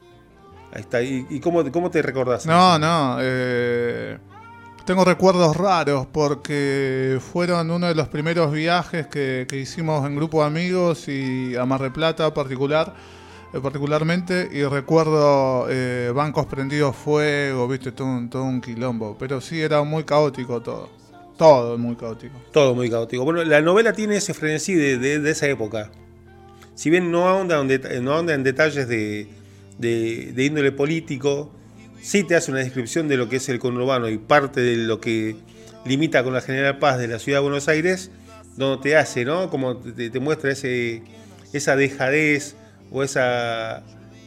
Ahí 0.73 0.81
está. 0.81 1.03
¿Y, 1.03 1.27
y 1.31 1.41
cómo, 1.41 1.71
cómo 1.73 1.91
te 1.91 2.03
recordás? 2.03 2.47
No, 2.47 2.79
no. 2.79 3.19
eh, 3.21 4.19
tengo 4.85 5.05
recuerdos 5.05 5.57
raros 5.57 6.07
porque 6.13 7.19
fueron 7.33 7.71
uno 7.71 7.89
de 7.89 7.95
los 7.95 8.09
primeros 8.09 8.53
viajes 8.53 9.07
que, 9.09 9.47
que 9.49 9.57
hicimos 9.59 10.07
en 10.07 10.15
grupo 10.17 10.41
de 10.43 10.47
amigos 10.47 11.09
y 11.09 11.57
a 11.57 11.65
Mar 11.67 11.81
del 11.83 11.93
Plata 11.93 12.33
particular, 12.33 12.95
eh, 13.53 13.61
particularmente. 13.61 14.49
Y 14.53 14.63
recuerdo 14.65 15.67
eh, 15.69 16.13
bancos 16.15 16.47
prendidos 16.47 16.95
fuego, 16.95 17.67
viste, 17.69 17.91
todo 17.93 18.07
un, 18.07 18.31
todo 18.31 18.45
un 18.45 18.61
quilombo. 18.61 19.17
Pero 19.19 19.41
sí 19.41 19.61
era 19.61 19.83
muy 19.83 20.05
caótico 20.05 20.61
todo. 20.63 20.89
Todo 21.37 21.77
muy 21.77 21.97
caótico. 21.97 22.41
Todo 22.53 22.75
muy 22.75 22.89
caótico. 22.91 23.25
Bueno, 23.25 23.45
la 23.45 23.61
novela 23.61 23.93
tiene 23.93 24.17
ese 24.17 24.33
frenesí 24.35 24.75
de, 24.75 25.31
esa 25.31 25.47
época. 25.49 25.91
Si 26.75 26.91
bien 26.91 27.11
no 27.11 27.29
ahonda 27.29 27.61
en, 27.61 28.43
detalles 28.43 28.89
de, 28.89 29.29
de- 29.79 30.45
índole 30.45 30.73
político, 30.73 31.53
sí 32.01 32.25
te 32.25 32.37
hace 32.37 32.51
una 32.51 32.61
descripción 32.61 33.09
de 33.09 33.17
lo 33.17 33.29
que 33.29 33.37
es 33.37 33.49
el 33.49 33.59
conurbano 33.59 34.09
y 34.09 34.19
parte 34.19 34.61
de 34.61 34.77
lo 34.77 35.01
que 35.01 35.37
limita 35.85 36.25
con 36.25 36.33
la 36.33 36.41
General 36.41 36.79
Paz 36.79 36.99
de 36.99 37.09
la 37.09 37.19
ciudad 37.19 37.39
de 37.39 37.43
Buenos 37.43 37.69
Aires, 37.69 38.11
donde 38.57 38.83
te 38.83 38.97
hace, 38.97 39.25
¿no? 39.25 39.51
Como 39.51 39.77
te, 39.77 40.19
muestra 40.21 40.51
ese, 40.53 41.03
esa 41.53 41.77
dejadez 41.77 42.57
o 42.91 43.03
esa 43.03 43.79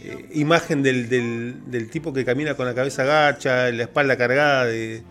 eh, 0.04 0.30
imagen 0.34 0.84
del, 0.84 1.10
del- 1.10 1.56
del 1.72 1.90
tipo 1.90 2.14
que 2.14 2.24
camina 2.24 2.54
con 2.56 2.66
la 2.68 2.76
cabeza 2.76 3.04
gacha, 3.04 3.72
la 3.72 3.84
espalda 3.84 4.16
cargada 4.18 4.66
de, 4.66 5.04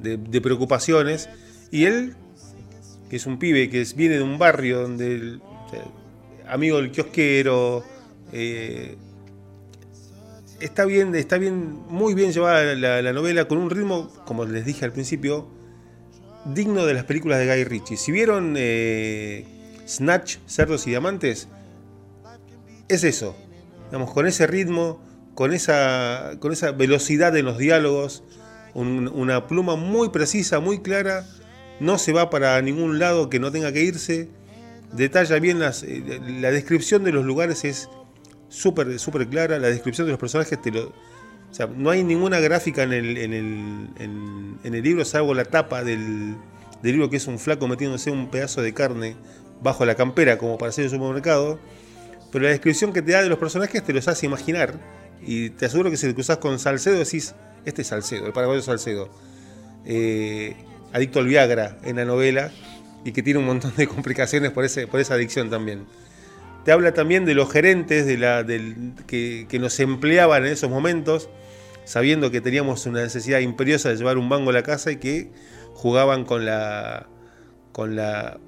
de- 0.00 0.40
preocupaciones. 0.40 1.28
Y 1.70 1.84
él, 1.84 2.14
que 3.10 3.16
es 3.16 3.26
un 3.26 3.38
pibe 3.38 3.68
que 3.70 3.80
es- 3.82 3.94
viene 3.94 4.16
de 4.16 4.22
un 4.22 4.38
barrio 4.38 4.82
donde, 4.82 5.14
el- 5.14 5.42
amigo 6.48 6.78
del 6.78 6.90
kiosquero, 6.90 7.84
eh, 8.32 8.96
está 10.60 10.84
bien, 10.84 11.14
está 11.14 11.38
bien, 11.38 11.78
muy 11.88 12.14
bien 12.14 12.32
llevada 12.32 12.74
la, 12.74 13.02
la 13.02 13.12
novela 13.12 13.46
con 13.46 13.58
un 13.58 13.70
ritmo, 13.70 14.10
como 14.24 14.44
les 14.44 14.64
dije 14.64 14.84
al 14.84 14.92
principio, 14.92 15.48
digno 16.46 16.86
de 16.86 16.94
las 16.94 17.04
películas 17.04 17.38
de 17.38 17.46
Guy 17.46 17.64
Ritchie. 17.64 17.96
Si 17.96 18.12
vieron 18.12 18.54
eh, 18.56 19.44
Snatch, 19.86 20.36
Cerdos 20.46 20.86
y 20.86 20.90
Diamantes, 20.90 21.48
es 22.88 23.04
eso. 23.04 23.36
Digamos, 23.86 24.12
con 24.12 24.26
ese 24.26 24.46
ritmo, 24.46 25.00
con 25.34 25.52
esa, 25.52 26.32
con 26.40 26.52
esa 26.52 26.72
velocidad 26.72 27.36
en 27.36 27.44
los 27.44 27.58
diálogos, 27.58 28.22
una 28.74 29.46
pluma 29.46 29.76
muy 29.76 30.10
precisa, 30.10 30.60
muy 30.60 30.80
clara, 30.80 31.26
no 31.80 31.98
se 31.98 32.12
va 32.12 32.30
para 32.30 32.60
ningún 32.62 32.98
lado 32.98 33.30
que 33.30 33.38
no 33.38 33.50
tenga 33.50 33.72
que 33.72 33.82
irse, 33.82 34.28
detalla 34.92 35.38
bien 35.38 35.58
las, 35.58 35.82
eh, 35.82 36.20
la 36.40 36.50
descripción 36.50 37.04
de 37.04 37.12
los 37.12 37.24
lugares 37.24 37.64
es 37.64 37.88
súper 38.48 38.98
super 38.98 39.26
clara, 39.28 39.58
la 39.58 39.68
descripción 39.68 40.06
de 40.06 40.12
los 40.12 40.20
personajes 40.20 40.60
te 40.60 40.70
lo... 40.70 40.92
O 41.50 41.54
sea, 41.54 41.66
no 41.66 41.88
hay 41.90 42.04
ninguna 42.04 42.40
gráfica 42.40 42.82
en 42.82 42.92
el, 42.92 43.16
en 43.16 43.32
el, 43.32 43.88
en, 44.64 44.74
el 44.74 44.82
libro, 44.82 45.02
salvo 45.06 45.32
la 45.32 45.46
tapa 45.46 45.82
del, 45.82 46.36
del, 46.82 46.92
libro 46.92 47.08
que 47.08 47.16
es 47.16 47.26
un 47.26 47.38
flaco 47.38 47.66
metiéndose 47.66 48.10
un 48.10 48.28
pedazo 48.30 48.60
de 48.60 48.74
carne 48.74 49.16
bajo 49.62 49.86
la 49.86 49.94
campera 49.94 50.36
como 50.36 50.58
para 50.58 50.68
hacer 50.68 50.84
el 50.84 50.90
supermercado. 50.90 51.58
Pero 52.30 52.44
la 52.44 52.50
descripción 52.50 52.92
que 52.92 53.00
te 53.00 53.12
da 53.12 53.22
de 53.22 53.30
los 53.30 53.38
personajes 53.38 53.82
te 53.82 53.94
los 53.94 54.06
hace 54.08 54.26
imaginar. 54.26 54.78
Y 55.22 55.50
te 55.50 55.66
aseguro 55.66 55.90
que 55.90 55.96
si 55.96 56.06
te 56.06 56.14
cruzas 56.14 56.38
con 56.38 56.58
Salcedo 56.58 56.98
decís, 56.98 57.34
este 57.64 57.82
es 57.82 57.88
Salcedo, 57.88 58.26
el 58.26 58.32
paraguayo 58.32 58.62
Salcedo. 58.62 59.10
Eh, 59.84 60.56
adicto 60.92 61.18
al 61.18 61.26
Viagra 61.26 61.78
en 61.84 61.96
la 61.96 62.04
novela 62.04 62.50
y 63.04 63.12
que 63.12 63.22
tiene 63.22 63.38
un 63.38 63.46
montón 63.46 63.72
de 63.76 63.86
complicaciones 63.88 64.50
por, 64.50 64.64
esa 64.64 65.14
adicción 65.14 65.50
también. 65.50 65.86
Te 66.64 66.72
habla 66.72 66.92
también 66.92 67.24
de 67.24 67.34
los 67.34 67.50
gerentes 67.50 68.04
de 68.06 68.18
la, 68.18 68.42
del, 68.42 68.92
que, 69.06 69.46
nos 69.58 69.78
empleaban 69.80 70.44
en 70.44 70.52
esos 70.52 70.68
momentos, 70.68 71.30
sabiendo 71.84 72.30
que 72.30 72.40
teníamos 72.40 72.84
una 72.86 73.02
necesidad 73.02 73.38
imperiosa 73.38 73.88
de 73.88 73.96
llevar 73.96 74.18
un 74.18 74.28
banco 74.28 74.50
a 74.50 74.52
la 74.52 74.62
casa 74.62 74.90
y 74.90 74.96
que 74.96 75.30
jugaban 75.74 76.24
con 76.24 76.44
la, 76.44 77.06
con 77.72 77.96
la 77.96 78.38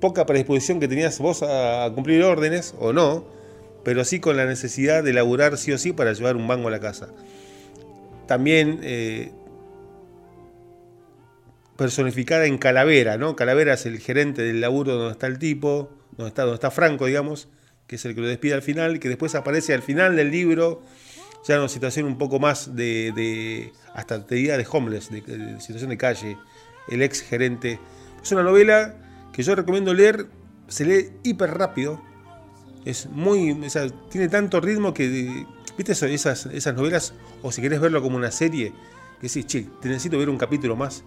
poca 0.00 0.26
predisposición 0.26 0.80
que 0.80 0.88
tenías 0.88 1.18
vos 1.18 1.42
a, 1.42 1.90
cumplir 1.94 2.22
órdenes, 2.24 2.74
o 2.78 2.92
no, 2.92 3.24
pero 3.88 4.04
sí 4.04 4.20
con 4.20 4.36
la 4.36 4.44
necesidad 4.44 5.02
de 5.02 5.14
laburar 5.14 5.56
sí 5.56 5.72
o 5.72 5.78
sí 5.78 5.94
para 5.94 6.12
llevar 6.12 6.36
un 6.36 6.46
banco 6.46 6.68
a 6.68 6.70
la 6.70 6.78
casa. 6.78 7.08
También 8.26 8.80
eh, 8.82 9.32
personificada 11.74 12.44
en 12.44 12.58
Calavera, 12.58 13.16
¿no? 13.16 13.34
Calavera 13.34 13.72
es 13.72 13.86
el 13.86 13.98
gerente 13.98 14.42
del 14.42 14.60
laburo 14.60 14.96
donde 14.96 15.12
está 15.12 15.26
el 15.26 15.38
tipo, 15.38 15.88
donde 16.18 16.28
está, 16.28 16.42
donde 16.42 16.56
está 16.56 16.70
Franco, 16.70 17.06
digamos, 17.06 17.48
que 17.86 17.96
es 17.96 18.04
el 18.04 18.14
que 18.14 18.20
lo 18.20 18.26
despide 18.28 18.52
al 18.52 18.60
final, 18.60 19.00
que 19.00 19.08
después 19.08 19.34
aparece 19.34 19.72
al 19.72 19.80
final 19.80 20.16
del 20.16 20.30
libro, 20.30 20.82
ya 21.46 21.54
en 21.54 21.60
una 21.60 21.70
situación 21.70 22.04
un 22.04 22.18
poco 22.18 22.38
más 22.38 22.76
de, 22.76 23.72
hasta 23.94 24.26
te 24.26 24.34
diría 24.34 24.58
de 24.58 24.66
homeless, 24.70 25.10
de, 25.10 25.58
situación 25.62 25.88
de 25.88 25.96
calle, 25.96 26.36
el 26.90 27.00
ex 27.00 27.22
gerente. 27.22 27.80
Es 28.22 28.30
una 28.32 28.42
novela 28.42 28.96
que 29.32 29.42
yo 29.42 29.54
recomiendo 29.54 29.94
leer, 29.94 30.26
se 30.66 30.84
lee 30.84 31.10
hiper 31.22 31.52
rápido, 31.54 32.06
es 32.88 33.06
muy, 33.10 33.52
o 33.52 33.70
sea, 33.70 33.88
tiene 34.10 34.28
tanto 34.28 34.60
ritmo 34.60 34.94
que, 34.94 35.46
viste 35.76 35.92
esas, 35.92 36.46
esas 36.46 36.74
novelas, 36.74 37.14
o 37.42 37.52
si 37.52 37.62
querés 37.62 37.80
verlo 37.80 38.02
como 38.02 38.16
una 38.16 38.30
serie, 38.30 38.72
que 39.20 39.28
decís, 39.28 39.46
che, 39.46 39.66
te 39.80 39.88
necesito 39.88 40.18
ver 40.18 40.28
un 40.28 40.38
capítulo 40.38 40.76
más 40.76 41.04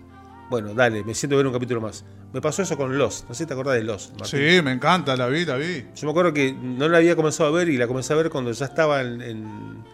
bueno, 0.51 0.73
dale, 0.73 1.01
me 1.05 1.15
siento 1.15 1.37
ver 1.37 1.47
un 1.47 1.53
capítulo 1.53 1.79
más. 1.79 2.03
Me 2.33 2.41
pasó 2.41 2.61
eso 2.61 2.75
con 2.75 2.97
Lost, 2.97 3.25
no 3.29 3.33
sé 3.33 3.45
si 3.45 3.47
te 3.47 3.53
acordás 3.53 3.75
de 3.75 3.83
Lost. 3.83 4.13
Sí, 4.25 4.61
me 4.61 4.73
encanta, 4.73 5.15
la 5.15 5.29
vi, 5.29 5.45
la 5.45 5.55
vi. 5.55 5.85
Yo 5.95 6.07
me 6.07 6.11
acuerdo 6.11 6.33
que 6.33 6.51
no 6.51 6.89
la 6.89 6.97
había 6.97 7.15
comenzado 7.15 7.47
a 7.47 7.53
ver 7.53 7.69
y 7.69 7.77
la 7.77 7.87
comencé 7.87 8.11
a 8.11 8.17
ver 8.17 8.29
cuando 8.29 8.51
ya 8.51 8.65
estaba 8.65 9.01
en, 9.01 9.85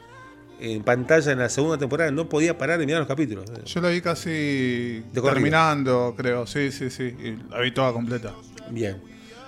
pantalla 0.83 1.31
en 1.31 1.37
la 1.37 1.49
segunda 1.49 1.77
temporada, 1.77 2.09
no 2.09 2.27
podía 2.27 2.57
parar 2.57 2.79
de 2.79 2.87
mirar 2.87 3.01
los 3.01 3.07
capítulos. 3.07 3.45
Yo 3.65 3.81
la 3.81 3.89
vi 3.89 4.01
casi 4.01 5.03
terminando, 5.13 6.15
creo, 6.17 6.47
sí, 6.47 6.71
sí, 6.71 6.89
sí, 6.89 7.03
y 7.03 7.51
la 7.51 7.61
vi 7.61 7.71
toda 7.71 7.93
completa. 7.93 8.33
Bien. 8.71 8.97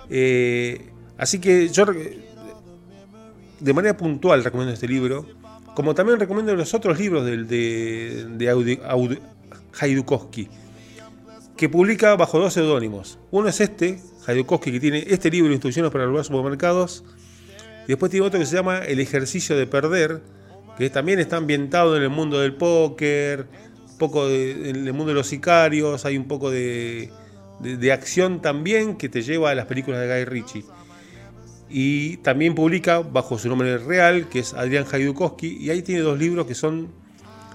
Eh, 0.08 0.90
así 1.18 1.40
que 1.40 1.70
yo 1.70 1.86
de 3.60 3.72
manera 3.72 3.96
puntual 3.96 4.42
recomiendo 4.42 4.72
este 4.74 4.88
libro, 4.88 5.26
como 5.74 5.94
también 5.94 6.18
recomiendo 6.18 6.54
los 6.56 6.74
otros 6.74 6.98
libros 6.98 7.24
de, 7.24 7.44
de, 7.44 8.26
de 8.26 9.20
que 11.56 11.68
publica 11.68 12.16
bajo 12.16 12.38
dos 12.38 12.54
seudónimos. 12.54 13.18
Uno 13.30 13.48
es 13.48 13.60
este, 13.60 14.00
Hayukowski, 14.26 14.72
que 14.72 14.80
tiene 14.80 15.04
este 15.06 15.30
libro, 15.30 15.52
Instrucciones 15.52 15.92
para 15.92 16.06
los 16.06 16.26
supermercados. 16.26 17.04
Y 17.84 17.88
después 17.88 18.10
tiene 18.10 18.26
otro 18.26 18.40
que 18.40 18.46
se 18.46 18.56
llama 18.56 18.78
El 18.78 18.98
ejercicio 18.98 19.56
de 19.56 19.66
perder, 19.66 20.22
que 20.78 20.88
también 20.88 21.18
está 21.18 21.36
ambientado 21.36 21.96
en 21.96 22.02
el 22.02 22.08
mundo 22.08 22.40
del 22.40 22.54
póker, 22.54 23.46
poco 23.98 24.28
en 24.28 24.86
el 24.86 24.92
mundo 24.94 25.08
de 25.08 25.14
los 25.14 25.26
sicarios, 25.26 26.06
hay 26.06 26.16
un 26.16 26.26
poco 26.26 26.50
de, 26.50 27.10
de, 27.60 27.92
acción 27.92 28.40
también 28.40 28.96
que 28.96 29.10
te 29.10 29.20
lleva 29.20 29.50
a 29.50 29.54
las 29.54 29.66
películas 29.66 30.00
de 30.00 30.06
Guy 30.06 30.24
Ritchie. 30.24 30.64
Y 31.70 32.16
también 32.18 32.54
publica 32.54 32.98
bajo 32.98 33.38
su 33.38 33.48
nombre 33.48 33.78
real, 33.78 34.28
que 34.28 34.40
es 34.40 34.54
Adrián 34.54 34.84
Hajdukowski, 34.90 35.58
y 35.60 35.70
ahí 35.70 35.82
tiene 35.82 36.02
dos 36.02 36.18
libros 36.18 36.46
que 36.46 36.54
son 36.54 36.88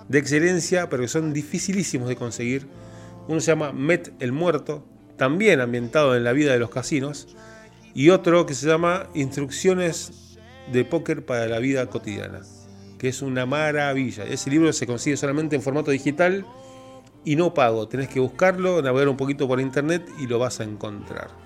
de 0.07 0.19
excelencia, 0.19 0.89
pero 0.89 1.03
que 1.03 1.10
son 1.10 1.34
dificilísimos 1.34 2.07
de 2.07 2.15
conseguir 2.15 2.67
uno 3.27 3.39
se 3.39 3.48
llama 3.51 3.72
Met 3.72 4.13
el 4.19 4.31
Muerto, 4.31 4.86
también 5.17 5.60
ambientado 5.60 6.15
en 6.15 6.24
la 6.24 6.34
vida 6.34 6.53
de 6.53 6.60
los 6.60 6.69
casinos. 6.69 7.27
Y 7.93 8.10
otro 8.10 8.45
que 8.45 8.53
se 8.53 8.67
llama 8.67 9.07
Instrucciones 9.15 10.38
de 10.72 10.86
Póker 10.86 11.25
para 11.25 11.48
la 11.48 11.60
Vida 11.60 11.88
Cotidiana, 11.88 12.41
que 13.00 13.07
es 13.07 13.22
una 13.22 13.45
maravilla. 13.45 14.25
Ese 14.25 14.50
libro 14.50 14.72
se 14.74 14.86
consigue 14.86 15.17
solamente 15.17 15.55
en 15.55 15.62
formato 15.62 15.91
digital 15.91 16.45
y 17.24 17.36
no 17.36 17.53
pago. 17.53 17.88
Tenés 17.88 18.10
que 18.10 18.19
buscarlo, 18.19 18.81
navegar 18.81 19.07
un 19.07 19.17
poquito 19.17 19.48
por 19.48 19.60
internet 19.60 20.07
y 20.19 20.27
lo 20.27 20.38
vas 20.38 20.60
a 20.60 20.63
encontrar. 20.65 21.44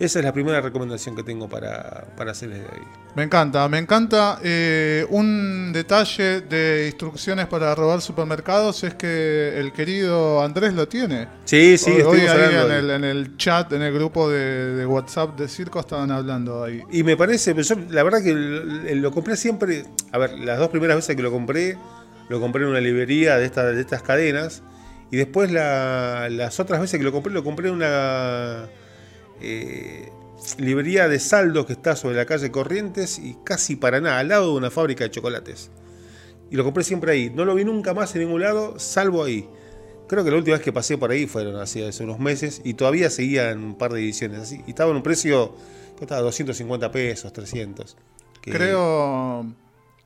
Esa 0.00 0.18
es 0.18 0.24
la 0.24 0.32
primera 0.32 0.60
recomendación 0.60 1.14
que 1.14 1.22
tengo 1.22 1.48
para, 1.48 2.06
para 2.16 2.32
hacerles 2.32 2.60
de 2.60 2.66
ahí. 2.66 2.82
Me 3.14 3.22
encanta, 3.22 3.68
me 3.68 3.78
encanta. 3.78 4.40
Eh, 4.42 5.06
un 5.10 5.72
detalle 5.72 6.40
de 6.40 6.86
instrucciones 6.86 7.46
para 7.46 7.72
robar 7.76 8.00
supermercados 8.00 8.82
es 8.82 8.94
que 8.94 9.56
el 9.56 9.72
querido 9.72 10.42
Andrés 10.42 10.74
lo 10.74 10.88
tiene. 10.88 11.28
Sí, 11.44 11.78
sí, 11.78 11.92
hoy, 12.04 12.20
ahí 12.22 12.54
en 12.54 12.72
el, 12.72 12.90
en 12.90 13.04
el, 13.04 13.36
chat, 13.36 13.72
en 13.72 13.82
el 13.82 13.94
grupo 13.94 14.28
de, 14.28 14.84
WhatsApp 14.84 15.38
de 15.38 15.46
Circo 15.46 15.78
estaban 15.78 16.10
hablando 16.10 16.64
ahí. 16.64 16.82
Y 16.90 17.04
me 17.04 17.16
parece, 17.16 17.54
yo, 17.54 17.76
la 17.88 18.02
verdad 18.02 18.20
que 18.20 18.34
lo, 18.34 19.12
compré 19.12 19.36
siempre. 19.36 19.84
A 20.10 20.18
ver, 20.18 20.36
las 20.40 20.58
dos 20.58 20.70
primeras 20.70 20.96
veces 20.96 21.14
que 21.14 21.22
lo 21.22 21.30
compré, 21.30 21.78
lo 22.28 22.40
compré 22.40 22.64
en 22.64 22.70
una 22.70 22.80
librería 22.80 23.36
de, 23.36 23.44
esta, 23.44 23.66
de 23.66 23.80
estas 23.80 24.02
cadenas. 24.02 24.64
Y 25.12 25.16
después 25.16 25.52
las 25.52 26.58
otras 26.58 26.80
veces 26.80 26.98
que 26.98 27.04
lo 27.04 27.12
compré, 27.12 27.32
lo 27.32 27.44
compré 27.44 27.68
en 27.68 27.74
una 27.74 28.64
eh, 29.44 30.12
librería 30.58 31.08
de 31.08 31.18
saldo 31.18 31.66
que 31.66 31.72
está 31.72 31.96
sobre 31.96 32.16
la 32.16 32.26
calle 32.26 32.50
Corrientes 32.50 33.18
y 33.18 33.36
casi 33.44 33.76
para 33.76 34.00
nada, 34.00 34.18
al 34.18 34.28
lado 34.28 34.52
de 34.52 34.58
una 34.58 34.70
fábrica 34.70 35.04
de 35.04 35.10
chocolates. 35.10 35.70
Y 36.50 36.56
lo 36.56 36.64
compré 36.64 36.84
siempre 36.84 37.12
ahí. 37.12 37.30
No 37.30 37.44
lo 37.44 37.54
vi 37.54 37.64
nunca 37.64 37.94
más 37.94 38.14
en 38.14 38.22
ningún 38.22 38.42
lado, 38.42 38.78
salvo 38.78 39.24
ahí. 39.24 39.48
Creo 40.08 40.24
que 40.24 40.30
la 40.30 40.36
última 40.36 40.56
vez 40.56 40.64
que 40.64 40.72
pasé 40.72 40.98
por 40.98 41.10
ahí 41.10 41.26
fueron 41.26 41.56
hace, 41.56 41.86
hace 41.86 42.04
unos 42.04 42.18
meses 42.18 42.60
y 42.62 42.74
todavía 42.74 43.08
seguían 43.10 43.62
un 43.64 43.78
par 43.78 43.92
de 43.92 44.00
ediciones 44.00 44.40
así. 44.40 44.62
Y 44.66 44.70
estaba 44.70 44.90
en 44.90 44.96
un 44.96 45.02
precio, 45.02 45.54
que 45.96 46.04
estaba 46.04 46.20
250 46.20 46.90
pesos, 46.90 47.32
300. 47.32 47.96
Creo 48.42 49.46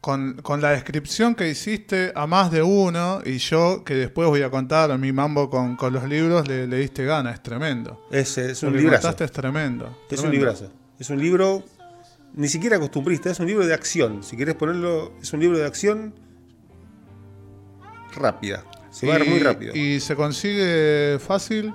con, 0.00 0.43
la 0.61 0.71
descripción 0.71 1.35
que 1.35 1.49
hiciste 1.49 2.12
a 2.14 2.26
más 2.26 2.50
de 2.50 2.62
uno, 2.62 3.21
y 3.25 3.38
yo 3.38 3.83
que 3.85 3.95
después 3.95 4.28
voy 4.28 4.43
a 4.43 4.50
contar 4.50 4.97
mi 4.99 5.12
mambo 5.12 5.50
con, 5.50 5.76
los 5.93 6.05
libros, 6.05 6.47
le, 6.47 6.67
diste 6.67 7.05
gana, 7.05 7.33
es 7.33 7.43
tremendo. 7.43 8.07
Es, 8.11 8.38
es 8.38 8.62
un 8.62 8.76
librazo. 8.76 9.14
es 9.19 9.33
tremendo. 9.33 9.99
Es 10.11 10.23
un 10.23 10.31
librazo. 10.31 10.71
Es 10.99 11.11
un 11.11 11.19
libro 11.19 11.64
ni 12.35 12.49
siquiera 12.49 12.78
costumbrista, 12.78 13.31
es 13.31 13.40
un 13.40 13.47
libro 13.47 13.67
de 13.67 13.75
acción. 13.75 14.23
Si 14.23 14.37
querés 14.37 14.55
ponerlo, 14.55 15.12
es 15.21 15.33
un 15.33 15.40
libro 15.40 15.59
de 15.59 15.67
acción 15.67 16.14
rápida. 18.14 18.64
Se 18.90 19.07
va 19.07 19.17
a 19.17 19.19
ver 19.19 19.28
muy 19.28 19.40
rápido. 19.40 19.75
¿Y 19.75 20.00
se 20.00 20.14
consigue 20.17 21.19
fácil? 21.19 21.75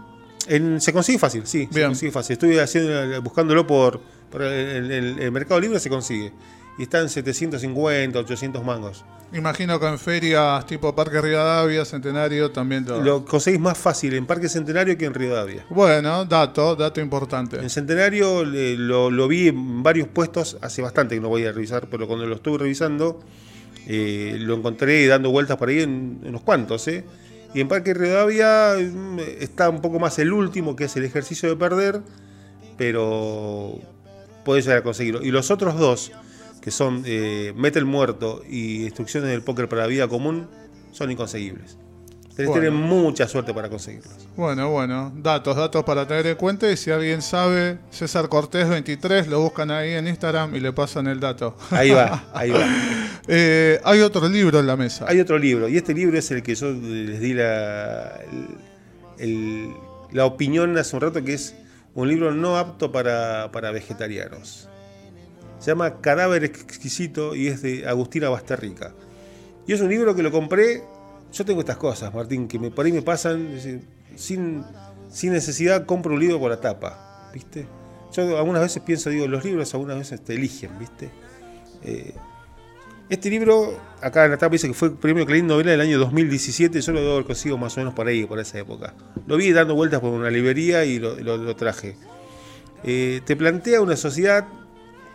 se 0.79 0.91
consigue 0.91 1.19
fácil, 1.19 1.45
sí. 1.45 1.69
Se 1.71 1.83
consigue 1.83 2.11
fácil. 2.11 2.33
Estoy 2.33 2.57
haciendo, 2.57 3.21
buscándolo 3.21 3.65
por, 3.65 4.01
el, 4.33 4.91
el 5.19 5.31
Mercado 5.31 5.59
Libre, 5.59 5.79
se 5.79 5.89
consigue 5.89 6.33
y 6.77 6.83
está 6.83 6.99
en 6.99 7.09
750, 7.09 8.19
800 8.19 8.63
mangos. 8.63 9.05
Imagino 9.33 9.79
que 9.79 9.87
en 9.87 9.97
ferias 9.97 10.65
tipo 10.67 10.93
Parque 10.95 11.19
Rivadavia, 11.19 11.85
Centenario 11.85 12.51
también 12.51 12.85
lo... 12.85 13.25
conseguís 13.25 13.59
más 13.59 13.77
fácil 13.77 14.13
en 14.13 14.27
Parque 14.27 14.47
Centenario 14.47 14.95
que 14.95 15.05
en 15.05 15.13
Rivadavia. 15.13 15.65
Bueno, 15.69 16.23
dato, 16.25 16.75
dato 16.75 17.01
importante. 17.01 17.57
En 17.57 17.69
Centenario 17.71 18.45
lo, 18.45 19.27
vi 19.27 19.47
en 19.47 19.81
varios 19.81 20.07
puestos, 20.07 20.57
hace 20.61 20.83
bastante 20.83 21.15
que 21.15 21.21
no 21.21 21.29
voy 21.29 21.45
a 21.45 21.51
revisar, 21.51 21.87
pero 21.89 22.07
cuando 22.07 22.27
lo 22.27 22.35
estuve 22.35 22.59
revisando, 22.59 23.21
eh, 23.87 24.37
lo 24.39 24.55
encontré 24.55 25.07
dando 25.07 25.31
vueltas 25.31 25.57
por 25.57 25.69
ahí 25.69 25.81
en, 25.81 26.21
unos 26.23 26.41
cuantos, 26.41 26.87
¿eh? 26.87 27.03
Y 27.55 27.61
en 27.61 27.67
Parque 27.67 27.95
Rivadavia 27.95 28.75
mm, 28.79 29.19
está 29.39 29.69
un 29.69 29.81
poco 29.81 29.99
más 29.99 30.19
el 30.19 30.31
último, 30.31 30.75
que 30.75 30.85
es 30.85 30.95
el 30.95 31.05
ejercicio 31.05 31.49
de 31.49 31.55
perder, 31.55 32.01
pero 32.77 33.79
podés 34.45 34.65
llegar 34.65 34.79
a 34.79 34.83
conseguirlo. 34.83 35.23
Y 35.23 35.31
los 35.31 35.49
otros 35.49 35.77
dos, 35.79 36.11
que 36.63 36.71
son 36.71 37.03
eh, 37.05 37.51
Mete 37.57 37.77
el 37.77 37.83
Muerto 37.83 38.41
y 38.49 38.83
Instrucciones 38.83 39.29
del 39.29 39.41
Póker 39.41 39.67
para 39.67 39.81
la 39.81 39.87
Vida 39.89 40.07
Común, 40.07 40.47
son 40.93 41.11
inconseguibles. 41.11 41.77
Tenés 42.37 42.51
que 42.51 42.59
tener 42.59 42.71
mucha 42.71 43.27
suerte 43.27 43.53
para 43.53 43.69
conseguirlos. 43.69 44.13
Bueno, 44.37 44.71
bueno, 44.71 45.11
datos, 45.17 45.57
datos 45.57 45.83
para 45.83 46.07
tener 46.07 46.25
en 46.25 46.35
cuenta. 46.35 46.71
Y 46.71 46.77
si 46.77 46.89
alguien 46.89 47.21
sabe, 47.21 47.79
César 47.91 48.29
Cortés 48.29 48.67
23, 48.69 49.27
lo 49.27 49.41
buscan 49.41 49.69
ahí 49.71 49.91
en 49.91 50.07
Instagram 50.07 50.55
y 50.55 50.61
le 50.61 50.71
pasan 50.71 51.07
el 51.07 51.19
dato. 51.19 51.55
Ahí 51.69 51.91
va, 51.91 52.23
ahí 52.33 52.49
va. 52.49 52.65
Eh, 53.27 53.79
hay 53.83 53.99
otro 53.99 54.27
libro 54.29 54.57
en 54.59 54.65
la 54.65 54.77
mesa. 54.77 55.05
Hay 55.07 55.19
otro 55.19 55.37
libro, 55.37 55.67
y 55.67 55.75
este 55.75 55.93
libro 55.93 56.17
es 56.17 56.31
el 56.31 56.41
que 56.41 56.55
yo 56.55 56.71
les 56.71 57.19
di 57.19 57.33
la, 57.33 58.21
la 60.11 60.25
opinión 60.25 60.77
hace 60.77 60.95
un 60.95 61.01
rato, 61.01 61.23
que 61.23 61.33
es 61.33 61.55
un 61.93 62.07
libro 62.07 62.31
no 62.31 62.57
apto 62.57 62.91
para, 62.93 63.51
para 63.51 63.71
vegetarianos. 63.71 64.69
Se 65.63 65.71
llama 65.71 66.01
Cadáver 66.01 66.43
Exquisito 66.43 67.37
y 67.37 67.47
es 67.47 67.61
de 67.61 67.87
Agustina 67.87 68.27
Basterrica. 68.27 68.93
Y 69.65 69.71
es 69.71 69.79
un 69.79 69.87
libro 69.87 70.13
que 70.13 70.21
lo 70.21 70.29
compré. 70.29 70.83
Yo 71.31 71.45
tengo 71.45 71.61
estas 71.61 71.77
cosas, 71.77 72.13
Martín, 72.13 72.49
que 72.49 72.59
me, 72.59 72.69
por 72.69 72.85
ahí 72.85 72.91
me 72.91 73.01
pasan 73.01 73.57
sin, 74.17 74.65
necesidad, 75.23 75.85
compro 75.85 76.15
un 76.15 76.19
libro 76.19 76.37
por 76.37 76.51
la 76.51 76.59
tapa, 76.59 77.31
¿viste? 77.33 77.65
Yo 78.11 78.37
algunas 78.37 78.61
veces 78.61 78.83
pienso, 78.83 79.09
digo, 79.09 79.25
los 79.25 79.45
libros 79.45 79.73
algunas 79.73 79.97
veces 79.97 80.21
te 80.21 80.33
eligen, 80.33 80.77
¿viste? 80.77 81.11
Eh, 81.81 82.13
este 83.07 83.29
libro, 83.29 83.79
acá 84.01 84.25
en 84.25 84.31
la 84.31 84.37
tapa 84.37 84.51
dice 84.51 84.67
que 84.67 84.73
fue 84.73 84.89
el 84.89 84.95
premio 84.95 85.25
Clarín 85.25 85.47
Novela 85.47 85.71
del 85.71 85.79
año 85.79 85.97
2017, 85.97 86.81
yo 86.81 86.91
lo 86.91 86.99
debo 86.99 87.13
haber 87.13 87.57
más 87.57 87.77
o 87.77 87.79
menos 87.79 87.93
por 87.93 88.05
ahí, 88.05 88.25
por 88.25 88.37
esa 88.37 88.59
época. 88.59 88.95
Lo 89.27 89.37
vi 89.37 89.53
dando 89.53 89.75
vueltas 89.75 90.01
por 90.01 90.09
una 90.09 90.29
librería 90.29 90.83
y 90.83 90.99
lo, 90.99 91.55
traje. 91.55 91.95
Eh, 92.83 93.21
te 93.23 93.37
plantea 93.37 93.79
una 93.79 93.95
sociedad 93.95 94.45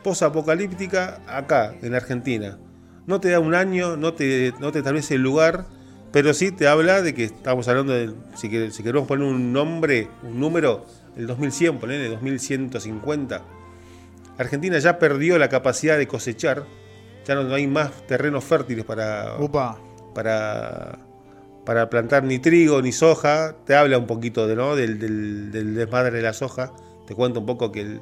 post-apocalíptica 0.09 1.21
acá, 1.27 1.75
en 1.83 1.95
Argentina. 1.95 2.59
No 3.07 3.21
te 3.21 3.29
da 3.29 3.41
un 3.41 3.55
año, 3.55 3.99
no 3.99 4.15
te, 4.15 4.55
no 4.59 4.73
te 4.73 4.79
establece 4.79 5.17
el 5.17 5.23
lugar, 5.23 5.67
pero 6.13 6.33
sí 6.33 6.51
te 6.51 6.67
habla 6.67 7.03
de 7.03 7.13
que 7.13 7.25
estamos 7.25 7.69
hablando 7.69 7.93
de, 7.93 8.15
si, 8.35 8.49
queremos 8.49 9.07
poner 9.07 9.27
un 9.27 9.53
nombre, 9.53 10.09
un 10.23 10.41
número, 10.41 10.87
el 11.15 11.27
2100, 11.27 11.91
el 11.91 12.11
2150. 12.13 13.43
Argentina 14.39 14.79
ya 14.79 14.99
perdió 14.99 15.37
la 15.39 15.51
capacidad 15.51 15.99
de 15.99 16.09
cosechar, 16.09 16.65
ya 17.27 17.35
no, 17.35 17.55
hay 17.55 17.67
más 17.67 17.91
terrenos 18.07 18.45
fértiles 18.45 18.87
para, 18.87 19.37
para, 20.15 20.99
para 21.67 21.91
plantar 21.91 22.25
ni 22.25 22.39
trigo 22.39 22.81
ni 22.81 22.93
soja. 22.93 23.57
Te 23.67 23.77
habla 23.77 23.99
un 23.99 24.07
poquito 24.07 24.47
de, 24.47 24.57
¿no? 24.57 24.75
del, 24.75 24.99
del 24.99 25.75
desmadre 25.75 26.17
de 26.17 26.23
la 26.23 26.33
soja. 26.33 26.73
Te 27.07 27.15
cuento 27.15 27.41
un 27.41 27.47
poco 27.47 27.71
que 27.73 27.83
el, 27.83 28.01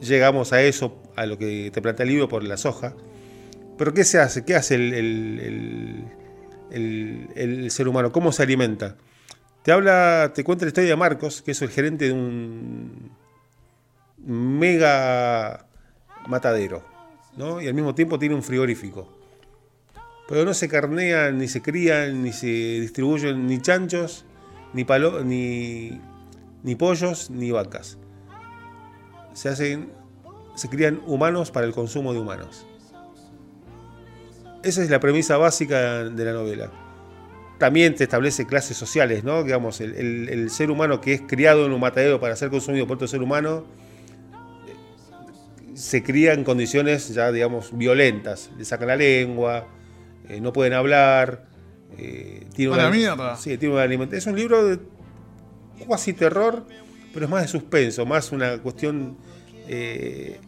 llegamos 0.00 0.52
a 0.52 0.62
eso, 0.62 1.00
a 1.16 1.26
lo 1.26 1.38
que 1.38 1.70
te 1.72 1.82
plantea 1.82 2.04
el 2.04 2.10
libro 2.10 2.28
por 2.28 2.44
la 2.44 2.56
soja. 2.56 2.94
Pero 3.78 3.92
¿qué 3.94 4.04
se 4.04 4.18
hace? 4.18 4.44
¿Qué 4.44 4.54
hace 4.54 4.74
el, 4.74 6.04
ser 7.70 7.88
humano? 7.88 8.12
¿Cómo 8.12 8.32
se 8.32 8.42
alimenta? 8.42 8.96
Te 9.62 9.72
habla, 9.72 10.32
te 10.34 10.44
cuenta 10.44 10.64
la 10.64 10.68
historia 10.68 10.90
de 10.90 10.96
Marcos, 10.96 11.42
que 11.42 11.50
es 11.50 11.60
el 11.62 11.70
gerente 11.70 12.06
de 12.06 12.12
un 12.12 13.10
mega 14.24 15.66
matadero, 16.28 16.82
¿no? 17.36 17.60
Y 17.60 17.68
al 17.68 17.74
mismo 17.74 17.94
tiempo 17.94 18.18
tiene 18.18 18.34
un 18.34 18.42
frigorífico. 18.42 19.12
Pero 20.28 20.44
no 20.44 20.54
se 20.54 20.68
carnean, 20.68 21.38
ni 21.38 21.48
se 21.48 21.62
crían, 21.62 22.22
ni 22.22 22.32
se 22.32 22.46
distribuyen 22.46 23.46
ni 23.46 23.60
chanchos, 23.60 24.24
ni, 24.72 26.00
ni 26.62 26.74
pollos, 26.74 27.30
ni 27.30 27.50
vacas 27.50 27.98
se 29.36 29.50
hacen, 29.50 29.92
se 30.54 30.70
crían 30.70 31.02
humanos 31.06 31.50
para 31.50 31.66
el 31.66 31.72
consumo 31.74 32.14
de 32.14 32.20
humanos. 32.20 32.66
Esa 34.62 34.82
es 34.82 34.88
la 34.88 34.98
premisa 34.98 35.36
básica 35.36 36.04
de 36.04 36.24
la 36.24 36.32
novela. 36.32 36.70
También 37.58 37.94
te 37.94 38.04
establece 38.04 38.46
clases 38.46 38.78
sociales, 38.78 39.24
¿no? 39.24 39.44
Digamos, 39.44 39.82
el, 39.82 40.48
ser 40.50 40.70
humano 40.70 41.02
que 41.02 41.12
es 41.12 41.20
criado 41.20 41.66
en 41.66 41.72
un 41.72 41.80
matadero 41.80 42.18
para 42.18 42.34
ser 42.34 42.48
consumido 42.48 42.86
por 42.86 42.96
otro 42.96 43.08
ser 43.08 43.22
humano 43.22 43.66
se 45.74 46.02
cría 46.02 46.32
en 46.32 46.42
condiciones 46.42 47.10
ya, 47.10 47.30
digamos, 47.30 47.76
violentas. 47.76 48.50
Le 48.56 48.64
sacan 48.64 48.88
la 48.88 48.96
lengua, 48.96 49.68
eh, 50.30 50.40
no 50.40 50.54
pueden 50.54 50.72
hablar. 50.72 51.44
Eh, 51.98 52.46
tiene 52.54 52.72
una, 52.72 52.88
mierda. 52.88 53.36
Sí, 53.36 53.58
tiene 53.58 53.74
una 53.74 53.82
alimentación. 53.82 54.18
Es 54.18 54.26
un 54.26 54.38
libro 54.38 54.64
de 54.64 54.78
cuasi 55.86 56.14
terror 56.14 56.64
pero 57.16 57.24
es 57.24 57.32
más 57.32 57.40
de 57.40 57.48
suspenso, 57.48 58.04
más 58.04 58.30
una 58.30 58.58
cuestión... 58.58 59.16
Eh, 59.68 60.38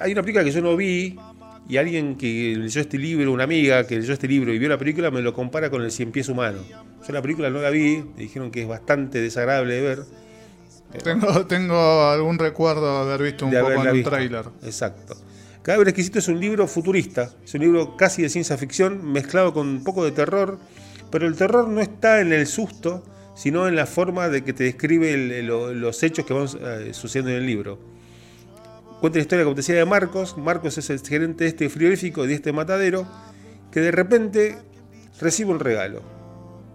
hay 0.00 0.10
una 0.10 0.22
película 0.22 0.42
que 0.42 0.50
yo 0.50 0.60
no 0.60 0.76
vi 0.76 1.16
y 1.68 1.76
alguien 1.76 2.16
que 2.16 2.56
leyó 2.58 2.80
este 2.80 2.98
libro, 2.98 3.30
una 3.30 3.44
amiga 3.44 3.86
que 3.86 4.00
leyó 4.00 4.12
este 4.12 4.26
libro 4.26 4.52
y 4.52 4.58
vio 4.58 4.68
la 4.68 4.78
película, 4.78 5.12
me 5.12 5.22
lo 5.22 5.32
compara 5.32 5.70
con 5.70 5.82
el 5.82 5.92
Cien 5.92 6.10
Pies 6.10 6.28
Humano. 6.28 6.58
Yo 7.06 7.12
la 7.12 7.22
película 7.22 7.50
no 7.50 7.60
la 7.60 7.70
vi, 7.70 8.02
me 8.16 8.22
dijeron 8.22 8.50
que 8.50 8.62
es 8.62 8.68
bastante 8.68 9.20
desagradable 9.20 9.74
de 9.74 9.80
ver. 9.80 9.98
Tengo, 11.04 11.46
tengo 11.46 12.08
algún 12.08 12.36
recuerdo 12.36 13.06
de 13.06 13.12
haber 13.12 13.26
visto 13.30 13.46
un 13.46 13.52
poco 13.52 13.70
en 13.70 13.86
el 13.86 14.02
tráiler. 14.02 14.46
Exacto. 14.64 15.14
Cadáver 15.62 15.86
Exquisito 15.86 16.18
es 16.18 16.26
un 16.26 16.40
libro 16.40 16.66
futurista, 16.66 17.30
es 17.44 17.54
un 17.54 17.60
libro 17.60 17.96
casi 17.96 18.22
de 18.22 18.28
ciencia 18.28 18.58
ficción 18.58 19.12
mezclado 19.12 19.54
con 19.54 19.68
un 19.68 19.84
poco 19.84 20.04
de 20.04 20.10
terror, 20.10 20.58
pero 21.12 21.28
el 21.28 21.36
terror 21.36 21.68
no 21.68 21.80
está 21.80 22.20
en 22.20 22.32
el 22.32 22.48
susto, 22.48 23.04
sino 23.34 23.68
en 23.68 23.76
la 23.76 23.86
forma 23.86 24.28
de 24.28 24.44
que 24.44 24.52
te 24.52 24.64
describe 24.64 25.42
los 25.42 26.02
hechos 26.02 26.24
que 26.24 26.32
van 26.32 26.46
eh, 26.60 26.90
sucediendo 26.92 27.30
en 27.30 27.36
el 27.38 27.46
libro. 27.46 27.78
Cuenta 29.00 29.18
la 29.18 29.22
historia, 29.22 29.44
como 29.44 29.54
te 29.54 29.60
decía, 29.60 29.74
de 29.74 29.84
Marcos. 29.84 30.38
Marcos 30.38 30.78
es 30.78 30.88
el 30.88 31.00
gerente 31.00 31.44
de 31.44 31.50
este 31.50 31.68
frigorífico, 31.68 32.26
de 32.26 32.34
este 32.34 32.52
matadero, 32.52 33.06
que 33.70 33.80
de 33.80 33.90
repente 33.90 34.58
recibe 35.20 35.50
un 35.50 35.60
regalo. 35.60 36.02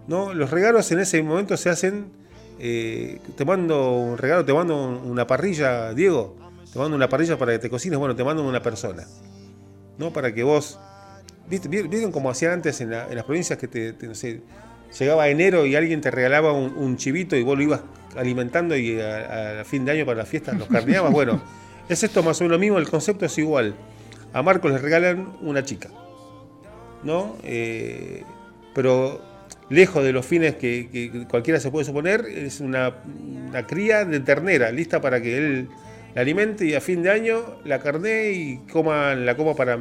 ¿no? 0.06 0.34
Los 0.34 0.50
regalos 0.50 0.90
en 0.92 1.00
ese 1.00 1.22
momento 1.22 1.56
se 1.56 1.70
hacen, 1.70 2.06
eh, 2.58 3.18
te 3.36 3.44
mando 3.44 3.92
un 3.92 4.18
regalo, 4.18 4.44
te 4.44 4.52
mando 4.52 4.76
una 4.76 5.26
parrilla, 5.26 5.92
Diego, 5.94 6.36
te 6.72 6.78
mando 6.78 6.94
una 6.96 7.08
parrilla 7.08 7.38
para 7.38 7.52
que 7.52 7.58
te 7.58 7.70
cocines, 7.70 7.98
bueno, 7.98 8.14
te 8.14 8.22
mando 8.22 8.46
una 8.46 8.62
persona. 8.62 9.06
¿no? 9.98 10.12
Para 10.12 10.34
que 10.34 10.42
vos... 10.42 10.78
¿Vieron 11.48 12.12
como 12.12 12.30
hacían 12.30 12.52
antes 12.52 12.80
en, 12.80 12.90
las 12.90 13.24
provincias 13.24 13.58
que 13.58 13.66
te, 13.66 13.92
no 14.06 14.14
llegaba 14.98 15.28
enero 15.28 15.66
y 15.66 15.76
alguien 15.76 16.00
te 16.00 16.10
regalaba 16.10 16.52
un, 16.52 16.96
chivito 16.96 17.36
y 17.36 17.42
vos 17.42 17.56
lo 17.56 17.62
ibas 17.62 17.80
alimentando 18.16 18.76
y 18.76 19.00
a, 19.00 19.62
fin 19.64 19.84
de 19.84 19.92
año 19.92 20.06
para 20.06 20.18
las 20.18 20.28
fiestas 20.28 20.58
los 20.58 20.68
carneabas. 20.68 21.12
bueno, 21.12 21.40
es 21.88 22.02
esto 22.02 22.22
más 22.22 22.40
o 22.40 22.44
menos 22.44 22.56
lo 22.56 22.60
mismo, 22.60 22.78
el 22.78 22.88
concepto 22.88 23.24
es 23.26 23.38
igual. 23.38 23.74
A 24.32 24.42
Marcos 24.42 24.72
le 24.72 24.78
regalan 24.78 25.36
una 25.40 25.64
chica, 25.64 25.90
¿no? 27.02 27.36
Eh, 27.42 28.22
pero 28.74 29.20
lejos 29.68 30.04
de 30.04 30.12
los 30.12 30.26
fines 30.26 30.56
que, 30.56 31.26
cualquiera 31.28 31.60
se 31.60 31.70
puede 31.70 31.84
suponer, 31.84 32.24
es 32.26 32.60
una, 32.60 32.94
cría 33.66 34.04
de 34.04 34.20
ternera, 34.20 34.70
lista 34.70 35.00
para 35.00 35.20
que 35.20 35.36
él 35.36 35.68
la 36.14 36.22
alimente 36.22 36.64
y 36.66 36.74
a 36.74 36.80
fin 36.80 37.04
de 37.04 37.10
año 37.10 37.60
la 37.64 37.78
carne 37.78 38.32
y 38.32 38.56
coma, 38.72 39.14
la 39.14 39.36
coma 39.36 39.54
para 39.54 39.78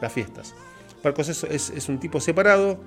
las 0.00 0.12
fiestas. 0.12 0.54
Marcos 1.04 1.28
es, 1.28 1.70
es 1.70 1.88
un 1.88 2.00
tipo 2.00 2.20
separado 2.20 2.80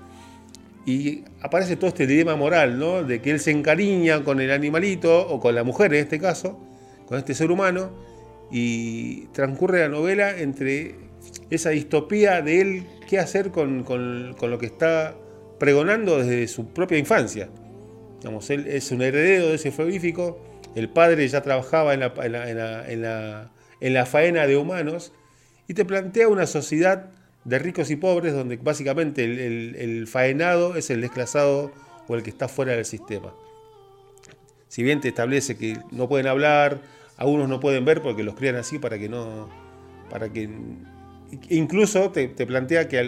y 0.86 1.24
aparece 1.42 1.76
todo 1.76 1.90
este 1.90 2.08
dilema 2.08 2.36
moral, 2.36 2.80
¿no? 2.80 3.04
De 3.04 3.22
que 3.22 3.32
él 3.32 3.40
se 3.40 3.52
encariña 3.52 4.24
con 4.24 4.42
el 4.42 4.52
animalito, 4.52 5.28
o 5.28 5.40
con 5.40 5.54
la 5.54 5.64
mujer 5.64 5.94
en 5.94 6.02
este 6.02 6.20
caso, 6.20 6.60
con 7.06 7.18
este 7.18 7.34
ser 7.34 7.52
humano, 7.52 7.92
y 8.52 9.28
transcurre 9.28 9.80
la 9.80 9.90
novela 9.90 10.38
entre 10.38 10.96
esa 11.50 11.70
distopía 11.70 12.42
de 12.42 12.62
él, 12.62 12.88
qué 13.08 13.20
hacer 13.20 13.52
con, 13.52 13.86
lo 13.86 14.58
que 14.58 14.66
está 14.66 15.16
pregonando 15.60 16.18
desde 16.18 16.48
su 16.48 16.68
propia 16.74 16.98
infancia. 16.98 17.50
Digamos, 18.20 18.50
él 18.50 18.68
es 18.68 18.92
un 18.92 19.02
heredero 19.02 19.50
de 19.50 19.56
ese 19.56 19.72
frigorífico, 19.72 20.40
el 20.76 20.90
padre 20.90 21.28
ya 21.28 21.42
trabajaba 21.42 21.94
en 21.94 22.00
la, 22.00 22.14
en 22.24 23.02
la, 23.02 23.52
en 23.80 23.94
la 23.94 24.06
faena 24.06 24.48
de 24.48 24.58
humanos, 24.58 25.14
y 25.68 25.76
te 25.76 25.86
plantea 25.86 26.28
una 26.28 26.48
sociedad 26.48 27.12
de 27.44 27.60
ricos 27.60 27.90
y 27.90 27.96
pobres, 27.96 28.34
donde 28.34 28.58
básicamente 28.58 29.24
el, 29.24 30.08
faenado 30.08 30.76
es 30.76 30.90
el 30.90 31.02
desclasado 31.02 31.72
o 32.08 32.16
el 32.16 32.24
que 32.24 32.30
está 32.30 32.48
fuera 32.48 32.74
del 32.74 32.86
sistema. 32.86 33.34
Si 34.68 34.84
bien 34.84 35.02
te 35.02 35.10
establece 35.10 35.58
que 35.58 35.78
no 35.92 36.08
pueden 36.08 36.28
hablar, 36.28 36.80
algunos 37.18 37.50
no 37.50 37.60
pueden 37.60 37.84
ver 37.84 38.02
porque 38.02 38.24
los 38.24 38.36
crían 38.36 38.56
así 38.56 38.80
para 38.80 38.98
que 38.98 39.10
no. 39.10 39.50
para 40.10 40.30
que. 40.32 40.50
Incluso 41.50 42.12
te, 42.12 42.28
plantea 42.30 42.88
que, 42.88 43.00
a, 43.00 43.06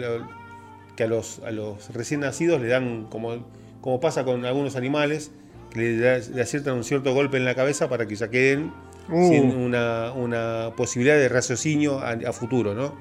que 0.96 1.04
a, 1.04 1.06
los, 1.06 1.40
a 1.40 1.50
los 1.50 1.92
recién 1.92 2.20
nacidos 2.20 2.60
le 2.60 2.68
dan, 2.68 3.06
como, 3.10 3.46
como 3.80 4.00
pasa 4.00 4.24
con 4.24 4.44
algunos 4.46 4.76
animales, 4.76 5.30
que 5.70 5.80
le, 5.80 6.40
aciertan 6.40 6.74
un 6.74 6.84
cierto 6.84 7.12
golpe 7.12 7.36
en 7.36 7.44
la 7.44 7.54
cabeza 7.54 7.88
para 7.88 8.06
que 8.06 8.14
ya 8.14 8.28
queden 8.30 8.72
uh. 9.10 9.28
sin 9.28 9.54
una, 9.54 10.72
posibilidad 10.76 11.16
de 11.16 11.28
raciocinio 11.28 12.00
a, 12.00 12.12
a 12.12 12.32
futuro, 12.32 12.74
¿no? 12.74 12.94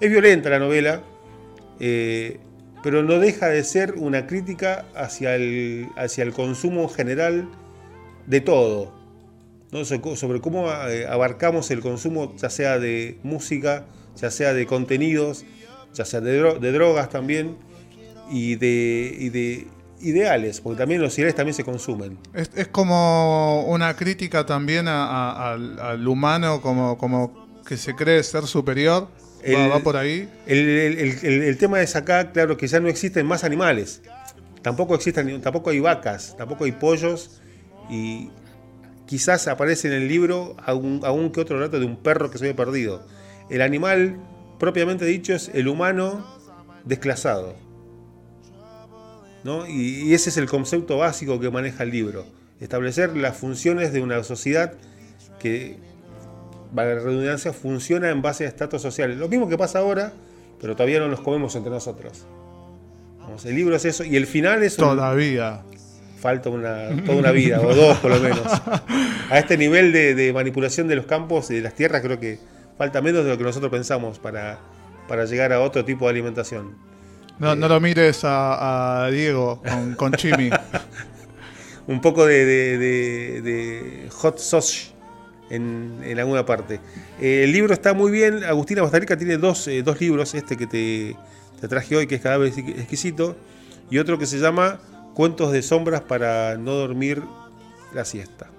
Es 0.00 0.10
violenta 0.10 0.48
la 0.48 0.58
novela, 0.58 1.02
eh, 1.78 2.40
pero 2.82 3.02
no 3.02 3.18
deja 3.18 3.48
de 3.48 3.62
ser 3.64 3.94
una 3.98 4.26
crítica 4.26 4.86
hacia 4.94 5.34
el, 5.34 5.88
hacia 5.96 6.24
el 6.24 6.32
consumo 6.32 6.88
general 6.88 7.50
de 8.26 8.40
todo, 8.40 8.94
sobre 10.14 10.40
cómo 10.40 10.70
eh, 10.70 11.06
abarcamos 11.06 11.70
el 11.70 11.80
consumo, 11.80 12.34
ya 12.36 12.48
sea 12.48 12.78
de 12.78 13.18
música, 13.22 13.84
ya 14.16 14.30
sea 14.30 14.54
de 14.54 14.66
contenidos, 14.66 15.44
ya 15.92 16.06
sea 16.06 16.20
de, 16.20 16.72
drogas 16.72 17.10
también, 17.10 17.58
y 18.30 18.54
de, 18.56 19.30
de 19.32 19.66
ideales, 20.00 20.62
porque 20.62 20.78
también 20.78 21.02
los 21.02 21.16
ideales 21.18 21.34
también 21.34 21.54
se 21.54 21.64
consumen. 21.64 22.18
Es, 22.32 22.68
como 22.68 23.64
una 23.66 23.94
crítica 23.96 24.46
también 24.46 24.86
al, 24.88 26.08
humano 26.08 26.62
como, 26.62 26.96
como 26.96 27.48
que 27.66 27.76
se 27.76 27.94
cree 27.94 28.22
ser 28.22 28.44
superior. 28.46 29.08
Va, 29.48 29.80
por 29.80 29.96
ahí. 29.96 30.28
El, 30.46 31.56
tema 31.58 31.80
es 31.80 31.96
acá, 31.96 32.32
claro, 32.32 32.56
que 32.56 32.66
ya 32.66 32.80
no 32.80 32.88
existen 32.88 33.26
más 33.26 33.44
animales. 33.44 34.02
Tampoco 34.62 34.94
existen, 34.94 35.40
tampoco 35.40 35.70
hay 35.70 35.80
vacas, 35.80 36.36
tampoco 36.36 36.64
hay 36.64 36.72
pollos 36.72 37.40
y 37.88 38.30
quizás 39.06 39.48
aparece 39.48 39.88
en 39.88 39.94
el 39.94 40.08
libro 40.08 40.56
algún, 40.64 41.00
que 41.32 41.40
otro 41.40 41.58
relato 41.58 41.80
de 41.80 41.86
un 41.86 41.96
perro 41.96 42.30
que 42.30 42.38
se 42.38 42.44
había 42.44 42.56
perdido. 42.56 43.06
El 43.48 43.62
animal, 43.62 44.20
propiamente 44.58 45.04
dicho, 45.04 45.34
es 45.34 45.50
el 45.54 45.66
humano 45.68 46.24
desclasado. 46.84 47.56
Y, 49.68 50.12
ese 50.12 50.30
es 50.30 50.36
el 50.36 50.46
concepto 50.46 50.98
básico 50.98 51.40
que 51.40 51.50
maneja 51.50 51.82
el 51.82 51.90
libro. 51.90 52.26
Establecer 52.60 53.16
las 53.16 53.36
funciones 53.36 53.92
de 53.92 54.02
una 54.02 54.22
sociedad 54.22 54.74
que, 55.38 55.78
para 56.74 56.94
la 56.94 57.00
redundancia, 57.00 57.52
funciona 57.52 58.10
en 58.10 58.22
base 58.22 58.44
a 58.44 58.48
estatus 58.48 58.82
sociales. 58.82 59.16
Lo 59.16 59.28
mismo 59.28 59.48
que 59.48 59.58
pasa 59.58 59.80
ahora, 59.80 60.12
pero 60.60 60.74
todavía 60.74 61.00
no 61.00 61.08
nos 61.08 61.20
comemos 61.20 61.54
entre 61.56 61.70
nosotros. 61.70 62.26
el 63.44 63.54
libro 63.54 63.76
es 63.76 63.84
eso, 63.84 64.04
y 64.04 64.16
el 64.16 64.26
final 64.26 64.62
es... 64.62 64.76
Todavía 64.76 65.62
falta 66.20 66.50
una, 66.50 66.88
toda 67.04 67.18
una 67.18 67.32
vida, 67.32 67.60
o 67.60 67.74
dos 67.74 67.98
por 67.98 68.10
lo 68.10 68.20
menos. 68.20 68.46
A 69.30 69.38
este 69.38 69.56
nivel 69.56 69.92
de, 69.92 70.32
manipulación 70.32 70.86
de 70.86 70.96
los 70.96 71.06
campos 71.06 71.50
y 71.50 71.54
de 71.54 71.62
las 71.62 71.74
tierras 71.74 72.02
creo 72.02 72.20
que 72.20 72.38
falta 72.76 73.00
menos 73.00 73.24
de 73.24 73.30
lo 73.30 73.38
que 73.38 73.44
nosotros 73.44 73.70
pensamos 73.70 74.18
para, 74.18 74.58
para 75.08 75.24
llegar 75.24 75.52
a 75.52 75.60
otro 75.60 75.84
tipo 75.84 76.06
de 76.06 76.10
alimentación. 76.10 76.76
No, 77.38 77.54
no 77.54 77.68
lo 77.68 77.80
mires 77.80 78.20
a, 78.24 79.08
Diego 79.10 79.62
con, 79.96 80.12
Chimi. 80.12 80.50
Un 81.86 82.00
poco 82.00 82.26
de, 82.26 84.08
hot 84.10 84.38
sauce 84.38 84.92
en, 85.50 86.00
en, 86.04 86.18
alguna 86.18 86.46
parte. 86.46 86.80
Eh, 87.20 87.44
el 87.44 87.52
libro 87.52 87.74
está 87.74 87.92
muy 87.92 88.10
bien. 88.10 88.44
Agustina 88.44 88.82
Bastarica 88.82 89.16
tiene 89.16 89.36
dos, 89.36 89.66
eh, 89.68 89.82
dos 89.82 90.00
libros. 90.00 90.34
Este 90.34 90.56
que 90.56 90.66
te, 90.66 91.16
te 91.60 91.68
traje 91.68 91.96
hoy, 91.96 92.06
que 92.06 92.16
es 92.16 92.20
cada 92.20 92.38
vez 92.38 92.56
exquisito. 92.56 93.36
Y 93.90 93.98
otro 93.98 94.18
que 94.18 94.26
se 94.26 94.38
llama 94.38 94.80
Cuentos 95.14 95.52
de 95.52 95.62
sombras 95.62 96.02
para 96.02 96.56
no 96.56 96.72
dormir 96.72 97.22
la 97.92 98.04
siesta. 98.04 98.50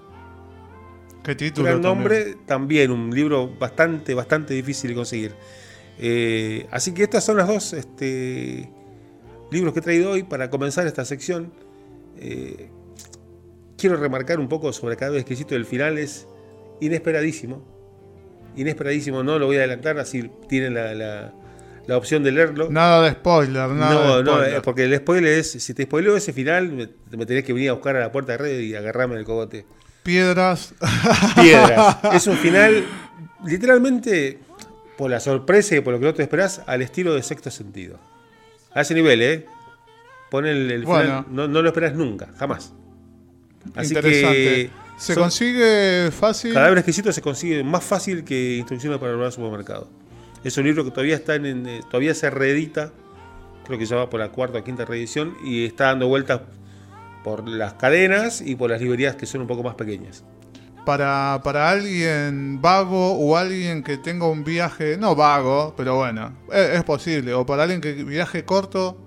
¿Qué 1.24 1.36
título? 1.36 1.68
Gran 1.68 1.82
nombre, 1.82 2.36
también. 2.46 2.92
un 2.92 3.14
libro 3.14 3.48
bastante, 3.48 4.14
bastante 4.14 4.54
difícil 4.54 4.90
de 4.90 4.96
conseguir. 4.96 5.36
Eh, 6.00 6.68
así 6.72 6.94
que 6.94 7.04
estas 7.04 7.24
son 7.24 7.38
las 7.38 7.48
dos 7.48 7.74
este, 7.74 8.70
libros 9.52 9.74
que 9.74 9.80
he 9.80 9.84
traído 9.84 10.12
hoy 10.12 10.24
para 10.24 10.50
comenzar 10.50 10.88
esta 10.88 11.06
sección. 11.06 11.54
Eh, 12.18 12.70
quiero 13.78 13.98
remarcar 13.98 14.40
un 14.40 14.50
poco 14.50 14.74
sobre 14.74 14.98
cada 14.98 15.12
vez 15.12 15.22
exquisito. 15.22 15.56
El 15.56 15.66
final 15.66 15.98
es 15.98 16.28
inesperadísimo. 16.82 17.66
Inesperadísimo, 18.58 19.24
no 19.24 19.40
lo 19.40 19.46
voy 19.46 19.56
a 19.56 19.60
adelantar, 19.60 19.98
así 19.98 20.30
tienen 20.50 20.74
la 20.74 21.34
la 21.88 21.98
opción 21.98 22.24
de 22.24 22.32
leerlo. 22.32 22.70
Nada 22.70 23.02
de 23.04 23.12
spoiler, 23.12 23.70
nada. 23.70 24.22
No, 24.22 24.24
no, 24.24 24.62
porque 24.62 24.86
el 24.86 24.96
spoiler 24.98 25.40
es, 25.40 25.52
si 25.52 25.74
te 25.74 25.84
spoileo 25.84 26.16
ese 26.16 26.34
final, 26.34 26.72
me, 26.72 27.26
tenés 27.26 27.44
que 27.44 27.54
venir 27.54 27.70
a 27.70 27.74
buscar 27.74 27.96
a 27.96 28.00
la 28.00 28.12
puerta 28.12 28.34
de 28.34 28.38
red 28.38 28.60
y 28.60 28.76
agarrarme 28.76 29.16
el 29.16 29.26
cogote. 29.26 29.66
Piedras. 30.04 30.74
Piedras. 31.36 31.98
Es 32.14 32.28
un 32.28 32.38
final, 32.38 32.86
literalmente, 33.46 34.40
por 34.98 35.12
la 35.12 35.20
sorpresa 35.20 35.76
y 35.76 35.82
por 35.82 35.94
lo 35.94 36.00
que 36.00 36.06
no 36.06 36.14
te 36.14 36.24
esperás, 36.24 36.62
al 36.66 36.82
estilo 36.82 37.14
de 37.14 37.24
sexto 37.24 37.52
sentido. 37.52 38.00
A 38.74 38.82
ese 38.82 38.94
nivel, 38.94 39.22
¿eh? 39.22 39.46
Pon 40.30 40.46
el, 40.46 40.86
final, 40.86 41.26
no, 41.30 41.48
lo 41.48 41.68
esperás 41.68 41.94
nunca, 41.94 42.30
jamás. 42.38 42.74
Así 43.76 43.94
que. 43.94 44.70
¿Se 45.02 45.16
consigue 45.16 46.12
fácil? 46.12 46.54
Cadáver 46.54 46.78
exquisito 46.78 47.12
se 47.12 47.24
consigue 47.24 47.64
más 47.64 47.84
fácil 47.84 48.24
que 48.24 48.58
instrucciones 48.58 49.00
para 49.00 49.14
el 49.14 49.32
supermercado. 49.32 49.90
Es 50.44 50.56
un 50.58 50.66
libro 50.66 50.84
que 50.84 50.92
todavía 50.92 51.16
está 51.16 51.34
en, 51.36 51.68
eh, 51.68 51.82
todavía 51.90 52.14
se 52.14 52.30
reedita, 52.30 52.92
creo 53.66 53.80
que 53.80 53.86
ya 53.88 53.96
va 53.96 54.12
por 54.12 54.20
la 54.20 54.30
cuarta 54.30 54.60
o 54.60 54.64
quinta 54.64 54.86
reedición 54.86 55.36
y 55.44 55.66
está 55.66 55.86
dando 55.86 56.08
vueltas 56.08 56.42
por 57.24 57.48
las 57.48 57.74
cadenas 57.74 58.42
y 58.42 58.56
por 58.56 58.70
las 58.70 58.80
librerías 58.80 59.16
que 59.16 59.26
son 59.26 59.42
un 59.42 59.48
poco 59.48 59.64
más 59.64 59.74
pequeñas. 59.74 60.24
Para, 60.86 61.42
para 61.44 61.72
alguien 61.72 62.62
vago 62.62 63.14
o 63.14 63.38
alguien 63.38 63.84
que 63.84 63.98
tenga 63.98 64.28
un 64.28 64.44
viaje, 64.44 64.98
no 64.98 65.16
vago, 65.16 65.74
pero 65.76 65.96
bueno, 65.96 66.38
es, 66.54 66.84
posible. 66.84 67.34
O 67.34 67.44
para 67.44 67.64
alguien 67.64 67.82
que 67.82 67.94
viaje 68.04 68.46
corto, 68.46 68.98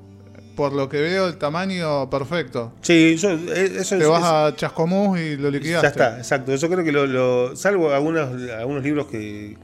por 0.54 0.72
lo 0.72 0.88
que 0.88 1.00
veo, 1.00 1.26
el 1.26 1.36
tamaño 1.36 2.08
perfecto. 2.10 2.72
Sí, 2.80 3.14
eso, 3.14 3.30
eh, 3.30 3.72
eso 3.78 3.98
Te 3.98 4.06
vas 4.06 4.22
a 4.24 4.54
Chascomús 4.56 5.18
y 5.18 5.36
lo 5.36 5.50
liquidaste. 5.50 5.86
Ya 5.86 5.90
está, 5.90 6.18
exacto. 6.18 6.54
Yo 6.54 6.68
creo 6.68 6.84
que 6.84 6.92
lo, 6.92 7.56
salvo 7.56 7.92
algunos, 7.92 8.50
algunos 8.52 8.82
libros 8.82 9.06
que, 9.06 9.56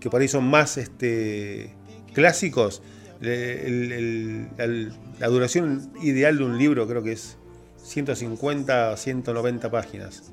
que 0.00 0.10
por 0.10 0.20
ahí 0.20 0.28
son 0.28 0.44
más 0.44 0.76
este, 0.76 1.74
clásicos, 2.12 2.82
la 3.20 5.28
duración 5.28 5.92
ideal 6.02 6.38
de 6.38 6.44
un 6.44 6.58
libro 6.58 6.88
creo 6.88 7.02
que 7.02 7.12
es 7.12 7.36
150 7.82 8.92
o 8.92 8.96
190 8.96 9.70
páginas. 9.70 10.32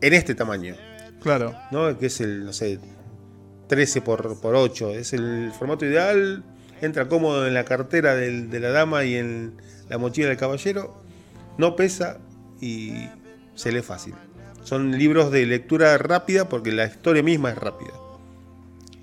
En 0.00 0.12
este 0.12 0.34
tamaño. 0.34 0.74
Claro. 1.22 1.54
¿no? 1.70 1.96
Que 1.98 2.06
es 2.06 2.20
el, 2.20 2.44
no 2.44 2.52
sé, 2.52 2.78
13 3.68 4.02
por, 4.02 4.40
por 4.40 4.54
8. 4.54 4.90
Es 4.90 5.12
el 5.12 5.50
formato 5.58 5.86
ideal. 5.86 6.44
Entra 6.84 7.08
cómodo 7.08 7.46
en 7.46 7.54
la 7.54 7.64
cartera 7.64 8.14
de 8.14 8.60
la 8.60 8.70
dama 8.70 9.04
y 9.04 9.16
en 9.16 9.54
la 9.88 9.98
mochila 9.98 10.28
del 10.28 10.36
caballero. 10.36 11.02
No 11.58 11.76
pesa 11.76 12.18
y 12.60 13.08
se 13.54 13.72
lee 13.72 13.82
fácil. 13.82 14.14
Son 14.62 14.96
libros 14.96 15.30
de 15.30 15.46
lectura 15.46 15.96
rápida 15.98 16.48
porque 16.48 16.72
la 16.72 16.86
historia 16.86 17.22
misma 17.22 17.50
es 17.50 17.58
rápida. 17.58 17.92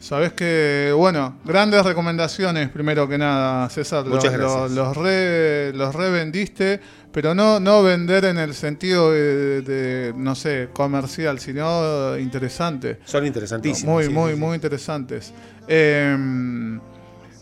Sabes 0.01 0.33
que, 0.33 0.91
bueno, 0.97 1.37
grandes 1.45 1.85
recomendaciones, 1.85 2.69
primero 2.69 3.07
que 3.07 3.19
nada, 3.19 3.69
César. 3.69 4.03
Muchas 4.03 4.33
los, 4.33 4.51
gracias. 4.51 4.71
Los, 4.71 4.97
re, 4.97 5.71
los 5.73 5.93
revendiste, 5.93 6.79
pero 7.11 7.35
no, 7.35 7.59
no 7.59 7.83
vender 7.83 8.25
en 8.25 8.39
el 8.39 8.55
sentido 8.55 9.11
de, 9.11 10.11
no 10.17 10.33
sé, 10.33 10.69
comercial, 10.73 11.37
sino 11.39 12.17
interesante. 12.17 12.97
Son 13.05 13.27
interesantísimos. 13.27 13.93
Muy, 13.93 14.09
muy, 14.09 14.35
muy 14.35 14.55
interesantes. 14.55 15.31
Em, 15.67 16.79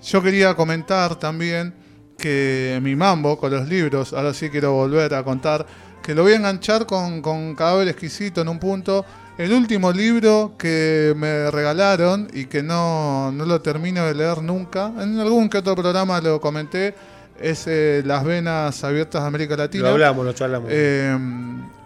yo 0.03 0.21
quería 0.21 0.55
comentar 0.55 1.15
también 1.15 1.73
que 2.17 2.79
mi 2.81 2.95
mambo 2.95 3.37
con 3.37 3.51
los 3.51 3.67
libros, 3.67 4.13
ahora 4.13 4.33
sí 4.33 4.49
quiero 4.49 4.73
volver 4.73 5.13
a 5.13 5.23
contar, 5.23 5.65
que 6.01 6.13
lo 6.13 6.23
voy 6.23 6.33
a 6.33 6.35
enganchar 6.35 6.85
con, 6.85 7.21
con 7.21 7.55
Cadáver 7.55 7.87
Exquisito 7.87 8.41
en 8.41 8.49
un 8.49 8.59
punto 8.59 9.05
el 9.39 9.53
último 9.53 9.93
libro 9.93 10.55
que 10.57 11.13
me 11.15 11.49
regalaron 11.49 12.27
y 12.33 12.47
que 12.47 12.61
no, 12.61 13.33
lo 13.33 13.61
termino 13.61 14.05
de 14.05 14.13
leer 14.13 14.43
nunca, 14.43 14.91
en 14.99 15.17
algún 15.17 15.47
que 15.47 15.59
otro 15.59 15.77
programa 15.77 16.19
lo 16.19 16.41
comenté, 16.41 16.93
es 17.39 17.63
eh, 17.67 18.03
Las 18.05 18.25
Venas 18.25 18.83
Abiertas 18.83 19.21
de 19.21 19.27
América 19.29 19.55
Latina. 19.55 19.85
Lo 19.85 19.91
hablamos, 19.91 20.25
lo 20.25 20.33
charlamos. 20.33 20.67
Eh, 20.69 21.17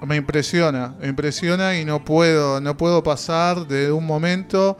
me 0.01 0.15
impresiona, 0.15 0.95
me 0.99 1.09
impresiona 1.09 1.77
y 1.77 1.85
no 1.85 2.03
puedo, 2.03 2.59
no 2.59 2.75
puedo 2.75 3.03
pasar 3.03 3.67
de 3.67 3.91
un 3.91 4.07
momento 4.07 4.75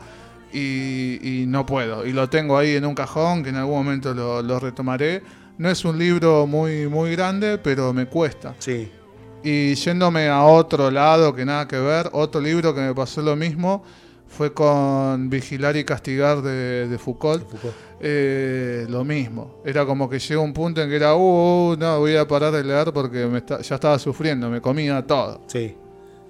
y, 0.54 1.44
no 1.46 1.66
puedo. 1.66 2.06
Y 2.06 2.12
lo 2.12 2.28
tengo 2.28 2.56
ahí 2.56 2.76
en 2.76 2.84
un 2.84 2.94
cajón 2.94 3.42
que 3.42 3.50
en 3.50 3.56
algún 3.56 3.76
momento 3.76 4.14
lo, 4.14 4.42
lo 4.42 4.58
retomaré. 4.58 5.22
No 5.58 5.68
es 5.68 5.84
un 5.84 5.98
libro 5.98 6.46
muy, 6.46 6.88
muy 6.88 7.12
grande, 7.12 7.58
pero 7.58 7.92
me 7.92 8.06
cuesta. 8.06 8.54
Sí. 8.58 8.90
Y 9.42 9.74
yéndome 9.74 10.28
a 10.28 10.42
otro 10.44 10.90
lado 10.90 11.34
que 11.34 11.44
nada 11.44 11.68
que 11.68 11.78
ver, 11.78 12.08
otro 12.12 12.40
libro 12.40 12.74
que 12.74 12.80
me 12.80 12.94
pasó 12.94 13.20
lo 13.20 13.36
mismo 13.36 13.84
fue 14.26 14.52
con 14.52 15.30
Vigilar 15.30 15.76
y 15.76 15.84
Castigar 15.84 16.42
de, 16.42 16.98
Foucault. 16.98 17.44
Eh, 18.00 18.86
lo 18.88 19.04
mismo. 19.04 19.62
Era 19.64 19.86
como 19.86 20.08
que 20.08 20.18
llegó 20.18 20.42
un 20.42 20.52
punto 20.52 20.82
en 20.82 20.88
que 20.88 20.96
era, 20.96 21.14
uh, 21.14 21.76
no, 21.78 22.00
voy 22.00 22.16
a 22.16 22.26
parar 22.26 22.52
de 22.52 22.64
leer 22.64 22.92
porque 22.92 23.26
me 23.26 23.42
ya 23.46 23.74
estaba 23.74 23.98
sufriendo, 23.98 24.50
me 24.50 24.60
comía 24.60 25.06
todo. 25.06 25.42
Sí, 25.46 25.76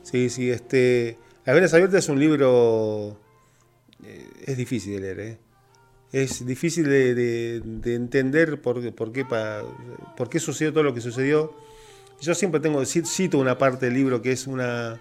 sí, 0.02 0.28
sí. 0.28 0.50
Este, 0.50 1.18
Las 1.44 1.54
Venas 1.54 1.72
Abiertas 1.72 2.04
es 2.04 2.08
un 2.10 2.20
libro. 2.20 3.16
Eh, 4.02 4.26
es 4.46 4.56
difícil 4.56 4.94
de 4.94 5.00
leer, 5.00 5.20
¿eh? 5.20 5.38
Es 6.12 6.46
difícil 6.46 6.84
de, 6.84 7.56
entender 7.84 8.60
por, 8.60 8.94
por, 8.94 9.12
qué, 9.12 9.24
por 9.24 10.28
qué 10.28 10.38
sucedió 10.38 10.72
todo 10.72 10.84
lo 10.84 10.94
que 10.94 11.00
sucedió 11.00 11.52
yo 12.20 12.34
siempre 12.34 12.60
tengo, 12.60 12.84
cito 12.84 13.38
una 13.38 13.58
parte 13.58 13.86
del 13.86 13.94
libro 13.94 14.22
que 14.22 14.32
es 14.32 14.46
una, 14.46 14.98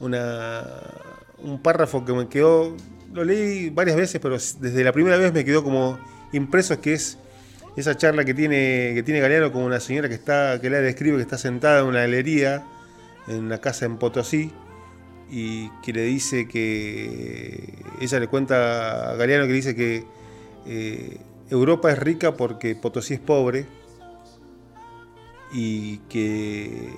un 0.00 1.60
párrafo 1.62 2.04
que 2.04 2.12
me 2.12 2.28
quedó, 2.28 2.76
lo 3.12 3.24
leí 3.24 3.70
varias 3.70 3.96
veces, 3.96 4.20
pero 4.20 4.36
desde 4.36 4.84
la 4.84 4.92
primera 4.92 5.16
vez 5.16 5.32
me 5.32 5.44
quedó 5.44 5.64
como 5.64 5.98
impreso, 6.32 6.80
que 6.80 6.94
es 6.94 7.18
esa 7.76 7.96
charla 7.96 8.24
que 8.24 8.34
tiene, 8.34 8.92
que 8.94 9.02
tiene 9.02 9.20
Galeano 9.20 9.52
con 9.52 9.62
una 9.62 9.80
señora 9.80 10.08
que 10.08 10.14
está, 10.14 10.60
que 10.60 10.70
le 10.70 10.80
describe 10.80 11.16
que 11.16 11.22
está 11.22 11.38
sentada 11.38 11.80
en 11.80 11.86
una 11.86 12.00
galería, 12.00 12.64
en 13.26 13.44
una 13.44 13.58
casa 13.58 13.86
en 13.86 13.96
Potosí, 13.96 14.52
y 15.36 15.68
que 15.82 15.92
le 15.92 16.02
dice 16.02 16.46
que 16.46 17.74
ella 18.00 18.20
le 18.20 18.28
cuenta 18.28 19.10
a 19.10 19.16
Galeano 19.16 19.48
que 19.48 19.52
dice 19.52 19.74
que 19.74 20.04
eh, 20.64 21.18
Europa 21.50 21.90
es 21.90 21.98
rica 21.98 22.36
porque 22.36 22.76
Potosí 22.76 23.14
es 23.14 23.20
pobre 23.20 23.66
y 25.52 25.98
que 26.08 26.94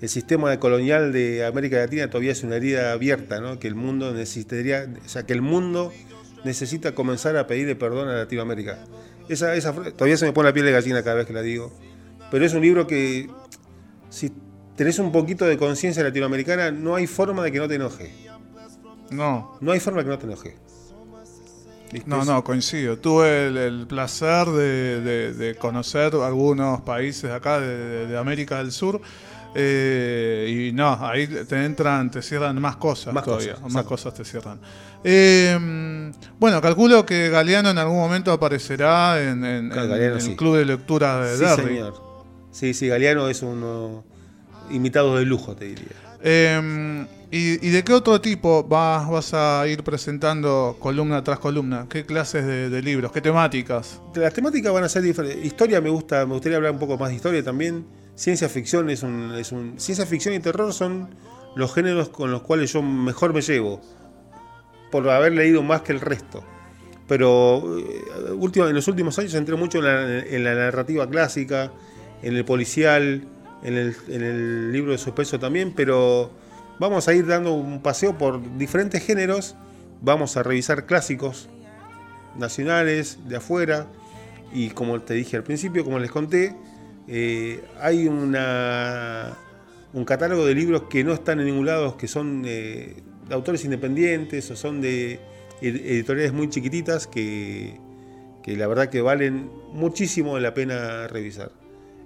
el 0.00 0.08
sistema 0.08 0.60
colonial 0.60 1.12
de 1.12 1.44
América 1.44 1.78
Latina 1.78 2.08
todavía 2.08 2.30
es 2.30 2.44
una 2.44 2.56
herida 2.56 2.92
abierta, 2.92 3.40
¿no? 3.40 3.58
que 3.58 3.66
el 3.66 3.74
mundo 3.74 4.14
necesitaría, 4.14 4.88
o 5.04 5.08
sea, 5.08 5.26
que 5.26 5.32
el 5.32 5.42
mundo 5.42 5.92
necesita 6.44 6.94
comenzar 6.94 7.36
a 7.36 7.48
pedirle 7.48 7.74
perdón 7.74 8.08
a 8.08 8.12
Latinoamérica. 8.18 8.84
Esa, 9.28 9.56
esa, 9.56 9.74
todavía 9.74 10.16
se 10.16 10.26
me 10.26 10.32
pone 10.32 10.48
la 10.50 10.52
piel 10.52 10.66
de 10.66 10.70
gallina 10.70 11.02
cada 11.02 11.16
vez 11.16 11.26
que 11.26 11.32
la 11.32 11.42
digo, 11.42 11.72
pero 12.30 12.46
es 12.46 12.54
un 12.54 12.62
libro 12.62 12.86
que 12.86 13.28
si 14.10 14.30
tenés 14.80 14.98
un 14.98 15.12
poquito 15.12 15.44
de 15.44 15.58
conciencia 15.58 16.02
latinoamericana, 16.02 16.70
no 16.70 16.94
hay 16.94 17.06
forma 17.06 17.42
de 17.42 17.52
que 17.52 17.58
no 17.58 17.68
te 17.68 17.74
enoje. 17.74 18.14
No. 19.10 19.58
No 19.60 19.72
hay 19.72 19.78
forma 19.78 19.98
de 19.98 20.04
que 20.04 20.10
no 20.10 20.18
te 20.18 20.24
enoje. 20.24 20.56
No, 22.06 22.24
no, 22.24 22.42
coincido. 22.42 22.96
Tuve 22.96 23.48
el, 23.48 23.86
placer 23.86 24.46
de, 24.46 25.54
conocer 25.60 26.14
algunos 26.14 26.80
países 26.80 27.30
acá 27.30 27.60
de, 27.60 28.16
América 28.16 28.56
del 28.56 28.72
Sur. 28.72 29.02
Eh, 29.54 30.68
y 30.70 30.72
no, 30.72 30.96
ahí 31.04 31.26
te 31.26 31.62
entran, 31.62 32.10
te 32.10 32.22
cierran 32.22 32.58
más 32.58 32.76
cosas 32.76 33.12
todavía. 33.22 33.56
más 33.68 33.84
cosas 33.84 34.14
te 34.14 34.24
cierran. 34.24 34.60
Eh, 35.04 36.10
bueno, 36.38 36.62
calculo 36.62 37.04
que 37.04 37.28
Galeano 37.28 37.68
en 37.68 37.76
algún 37.76 37.98
momento 37.98 38.32
aparecerá 38.32 39.22
en, 39.22 39.44
el 39.44 40.36
club 40.36 40.56
de 40.56 40.64
lectura 40.64 41.20
de 41.20 41.36
sí, 41.36 41.62
Señor. 41.62 41.94
Sí, 42.50 42.72
sí, 42.72 42.88
Galeano 42.88 43.28
es 43.28 43.42
un 43.42 44.08
invitado 44.70 45.16
de 45.16 45.24
lujo, 45.24 45.54
te 45.54 45.66
diría. 45.66 45.88
Eh, 46.22 47.06
¿Y, 47.32 47.70
de 47.70 47.84
qué 47.84 47.92
otro 47.92 48.20
tipo 48.20 48.64
vas, 48.64 49.08
vas 49.08 49.34
a 49.34 49.64
ir 49.68 49.84
presentando 49.84 50.76
columna 50.80 51.22
tras 51.22 51.38
columna? 51.38 51.86
¿Qué 51.88 52.04
clases 52.04 52.44
de, 52.44 52.82
libros? 52.82 53.12
¿Qué 53.12 53.20
temáticas? 53.20 54.00
Las 54.16 54.34
temáticas 54.34 54.72
van 54.72 54.82
a 54.82 54.88
ser 54.88 55.02
diferentes. 55.02 55.44
Historia 55.44 55.80
me 55.80 55.90
gusta, 55.90 56.26
me 56.26 56.32
gustaría 56.32 56.56
hablar 56.56 56.72
un 56.72 56.80
poco 56.80 56.98
más 56.98 57.10
de 57.10 57.14
historia 57.14 57.44
también. 57.44 57.86
Ciencia 58.16 58.48
ficción 58.48 58.90
es 58.90 59.04
un, 59.04 59.32
es 59.36 59.52
un. 59.52 59.78
Ciencia 59.78 60.06
ficción 60.06 60.34
y 60.34 60.40
terror 60.40 60.72
son 60.72 61.14
los 61.54 61.72
géneros 61.72 62.08
con 62.08 62.32
los 62.32 62.42
cuales 62.42 62.72
yo 62.72 62.82
mejor 62.82 63.32
me 63.32 63.42
llevo. 63.42 63.80
Por 64.90 65.08
haber 65.08 65.32
leído 65.32 65.62
más 65.62 65.82
que 65.82 65.92
el 65.92 66.00
resto. 66.00 66.42
Pero 67.06 67.78
eh, 67.78 68.02
en 68.28 68.74
los 68.74 68.88
últimos 68.88 69.16
años 69.20 69.34
entré 69.34 69.54
mucho 69.54 69.78
en 69.78 70.44
la, 70.44 70.54
narrativa 70.56 71.08
clásica, 71.08 71.70
en 72.22 72.36
el 72.36 72.44
policial, 72.44 73.22
en 73.62 73.76
el, 73.76 73.96
en 74.08 74.22
el 74.22 74.72
libro 74.72 74.92
de 74.92 74.98
suspenso 74.98 75.38
también, 75.38 75.72
pero 75.74 76.30
Vamos 76.80 77.08
a 77.08 77.12
ir 77.12 77.26
dando 77.26 77.52
un 77.52 77.82
paseo 77.82 78.16
por 78.16 78.56
diferentes 78.56 79.04
géneros, 79.04 79.54
vamos 80.00 80.38
a 80.38 80.42
revisar 80.42 80.86
clásicos 80.86 81.50
nacionales, 82.38 83.18
de 83.28 83.36
afuera, 83.36 83.86
y 84.50 84.70
como 84.70 84.98
te 85.02 85.12
dije 85.12 85.36
al 85.36 85.42
principio, 85.42 85.84
como 85.84 85.98
les 85.98 86.10
conté, 86.10 86.56
eh, 87.06 87.62
hay 87.78 88.08
una, 88.08 89.36
un 89.92 90.06
catálogo 90.06 90.46
de 90.46 90.54
libros 90.54 90.84
que 90.88 91.04
no 91.04 91.12
están 91.12 91.38
en 91.40 91.46
ningún 91.48 91.66
lado, 91.66 91.98
que 91.98 92.08
son 92.08 92.44
eh, 92.46 92.96
de 93.28 93.34
autores 93.34 93.62
independientes 93.66 94.50
o 94.50 94.56
son 94.56 94.80
de 94.80 95.20
editoriales 95.60 96.32
muy 96.32 96.48
chiquititas 96.48 97.06
que, 97.06 97.78
la 98.46 98.66
verdad 98.68 98.88
que 98.88 99.02
valen 99.02 99.50
muchísimo 99.74 100.38
la 100.38 100.54
pena 100.54 101.08
revisar. 101.08 101.52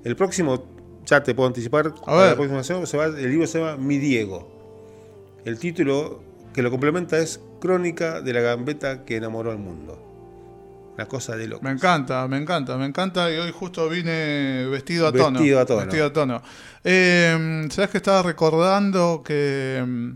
El 0.02 0.16
próximo, 0.16 0.64
ya 1.04 1.22
te 1.22 1.34
puedo 1.34 1.46
anticipar, 1.46 1.92
la 2.06 2.34
próxima 2.34 2.62
se 2.62 2.96
va, 2.96 3.06
el 3.06 3.30
libro 3.30 3.46
se 3.46 3.58
llama 3.58 3.76
Mi 3.76 3.98
Diego. 3.98 4.50
El 5.44 5.58
título 5.58 6.22
que 6.52 6.62
lo 6.62 6.70
complementa 6.70 7.18
es 7.18 7.40
Crónica 7.60 8.20
de 8.20 8.32
la 8.32 8.40
gambeta 8.40 9.04
que 9.04 9.16
enamoró 9.16 9.50
al 9.50 9.58
mundo. 9.58 10.00
Una 10.94 11.06
cosa 11.06 11.36
de 11.36 11.48
loco. 11.48 11.64
Me 11.64 11.72
encanta, 11.72 12.26
me 12.28 12.36
encanta, 12.36 12.76
me 12.76 12.86
encanta. 12.86 13.30
Y 13.30 13.36
hoy 13.36 13.50
justo 13.50 13.88
vine 13.88 14.66
vestido 14.70 15.08
a 15.08 15.12
tono. 15.12 15.32
Vestido 15.32 15.60
a 15.60 15.66
tono. 15.66 15.80
Vestido 15.80 16.06
a 16.06 16.12
tono. 16.12 16.42
Eh, 16.84 17.66
¿Sabes 17.70 17.90
que 17.90 17.96
estaba 17.96 18.22
recordando 18.22 19.22
que 19.24 19.82
mm, 19.84 20.10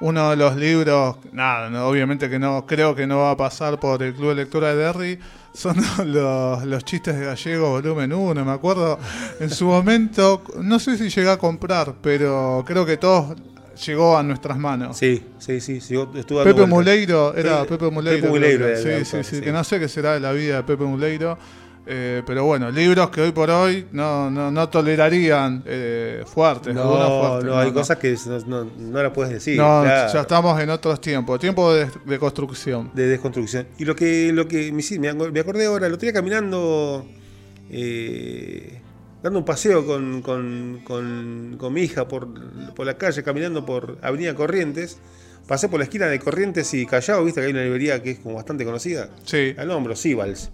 uno 0.00 0.30
de 0.30 0.36
los 0.36 0.56
libros, 0.56 1.16
nada, 1.32 1.84
obviamente 1.86 2.28
que 2.28 2.38
no, 2.38 2.66
creo 2.66 2.94
que 2.94 3.06
no 3.06 3.18
va 3.18 3.32
a 3.32 3.36
pasar 3.36 3.80
por 3.80 4.02
el 4.02 4.14
Club 4.14 4.30
de 4.30 4.34
Lectura 4.36 4.74
de 4.74 4.76
Derry, 4.76 5.18
son 5.52 5.76
los, 6.04 6.64
los, 6.64 6.84
chistes 6.84 7.18
de 7.18 7.26
gallego 7.26 7.70
volumen 7.70 8.12
1, 8.12 8.44
me 8.44 8.52
acuerdo 8.52 8.98
en 9.40 9.50
su 9.50 9.66
momento, 9.66 10.42
no 10.60 10.78
sé 10.78 10.96
si 10.96 11.08
llegué 11.08 11.30
a 11.30 11.36
comprar, 11.36 11.94
pero 12.00 12.64
creo 12.66 12.86
que 12.86 12.96
todos 12.96 13.36
llegó 13.86 14.16
a 14.16 14.22
nuestras 14.22 14.58
manos. 14.58 14.96
Sí, 14.96 15.22
sí, 15.38 15.60
sí. 15.60 15.80
sí 15.80 15.94
Pepe 16.44 16.66
Muleiro, 16.66 17.34
era 17.34 17.64
Pepe, 17.64 17.90
Muleiro. 17.90 18.20
Pepe 18.20 18.32
Muleiro 18.32 18.76
sí, 18.76 19.04
sí, 19.04 19.24
sí, 19.24 19.40
que 19.40 19.52
no 19.52 19.62
sé 19.64 19.78
qué 19.78 19.88
será 19.88 20.14
de 20.14 20.20
la 20.20 20.32
vida 20.32 20.56
de 20.56 20.62
Pepe 20.64 20.84
Muleiro. 20.84 21.38
Eh, 21.90 22.22
pero 22.26 22.44
bueno, 22.44 22.70
libros 22.70 23.08
que 23.08 23.22
hoy 23.22 23.32
por 23.32 23.48
hoy 23.48 23.86
no, 23.92 24.30
no, 24.30 24.50
no 24.50 24.68
tolerarían 24.68 25.62
eh, 25.64 26.22
fuertes. 26.26 26.74
No, 26.74 27.40
no, 27.40 27.58
hay 27.58 27.72
cosas 27.72 27.96
que 27.96 28.14
no, 28.46 28.66
no, 28.78 29.02
las 29.02 29.12
puedes 29.12 29.32
decir. 29.32 29.56
No, 29.56 29.84
ya 29.84 30.20
estamos 30.20 30.60
en 30.60 30.68
otros 30.68 31.00
tiempos, 31.00 31.40
tiempo 31.40 31.72
de, 31.72 31.88
de, 32.04 32.18
construcción. 32.18 32.90
De 32.92 33.06
desconstrucción. 33.06 33.68
Y 33.78 33.86
lo 33.86 33.96
que, 33.96 34.30
lo 34.34 34.46
que 34.46 34.70
me, 34.70 35.14
me 35.32 35.40
acordé 35.40 35.64
ahora, 35.64 35.88
lo 35.88 35.96
tenía 35.96 36.12
caminando 36.12 37.06
eh, 37.70 38.80
dando 39.22 39.38
un 39.38 39.44
paseo 39.44 39.86
con, 39.86 40.22
con, 40.22 40.82
con, 40.84 41.72
mi 41.72 41.82
hija 41.82 42.06
por, 42.06 42.28
por, 42.74 42.86
la 42.86 42.96
calle, 42.96 43.22
caminando 43.22 43.64
por 43.64 43.98
Avenida 44.02 44.34
Corrientes. 44.34 44.98
Pasé 45.46 45.68
por 45.68 45.78
la 45.78 45.84
esquina 45.84 46.06
de 46.06 46.18
Corrientes 46.18 46.74
y 46.74 46.84
Callao, 46.84 47.24
viste 47.24 47.40
que 47.40 47.46
hay 47.46 47.52
una 47.52 47.62
librería 47.62 48.02
que 48.02 48.10
es 48.10 48.18
como 48.18 48.34
bastante 48.34 48.66
conocida. 48.66 49.08
Sí. 49.24 49.54
Al 49.56 49.70
hombro, 49.70 49.96
Sibals. 49.96 50.50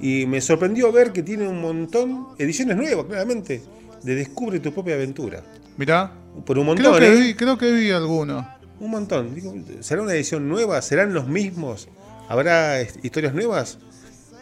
Y 0.00 0.26
me 0.26 0.40
sorprendió 0.40 0.92
ver 0.92 1.12
que 1.12 1.22
tiene 1.22 1.48
un 1.48 1.60
montón, 1.60 2.28
ediciones 2.38 2.76
nuevas, 2.76 3.06
claramente, 3.06 3.62
de 4.02 4.14
Descubre 4.14 4.60
tu 4.60 4.72
propia 4.72 4.94
aventura. 4.94 5.42
Mirá. 5.76 6.12
Por 6.44 6.58
un 6.58 6.66
montón. 6.66 6.96
Creo 6.96 6.98
que, 6.98 7.06
¿eh? 7.06 7.20
vi, 7.20 7.34
creo 7.34 7.56
que 7.56 7.72
vi 7.72 7.90
alguno. 7.90 8.46
Un 8.78 8.90
montón. 8.90 9.34
¿Será 9.80 10.02
una 10.02 10.12
edición 10.12 10.48
nueva? 10.48 10.82
¿Serán 10.82 11.14
los 11.14 11.26
mismos? 11.26 11.88
¿Habrá 12.28 12.82
historias 12.82 13.34
nuevas? 13.34 13.78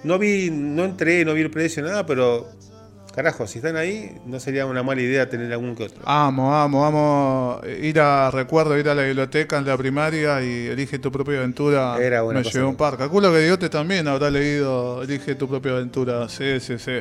No 0.03 0.19
vi, 0.19 0.51
no 0.51 0.85
entré, 0.85 1.25
no 1.25 1.35
vi 1.35 1.43
el 1.43 1.51
precio, 1.51 1.83
nada, 1.83 2.05
pero 2.05 2.49
carajo, 3.15 3.47
si 3.47 3.59
están 3.59 3.77
ahí, 3.77 4.17
no 4.27 4.41
sería 4.41 4.67
una 4.67 4.83
mala 4.83 5.01
idea 5.01 5.29
tener 5.29 5.53
algún 5.53 5.77
que 5.77 5.85
otro. 5.85 6.03
Vamos, 6.05 6.51
vamos, 6.51 6.83
vamos. 6.83 7.67
Ir 7.81 8.01
a, 8.01 8.31
recuerdo, 8.31 8.77
ir 8.79 8.89
a 8.89 8.95
la 8.95 9.03
biblioteca 9.03 9.59
en 9.59 9.67
la 9.67 9.77
primaria 9.77 10.43
y 10.43 10.67
elige 10.67 10.99
tu 10.99 11.13
propia 11.13 11.39
aventura. 11.39 11.97
Era 12.01 12.23
buena 12.23 12.41
Me 12.41 12.51
llevé 12.51 12.65
un 12.65 12.77
par. 12.77 12.97
Calculo 12.99 13.33
que 13.33 13.39
Diote 13.39 13.69
también 13.69 14.09
habrá 14.09 14.31
leído 14.31 15.03
Elige 15.03 15.37
tu 15.37 15.49
propia 15.49 15.73
aventura. 15.73 16.29
Sí, 16.29 16.59
sí, 16.61 16.79
sí. 16.79 16.93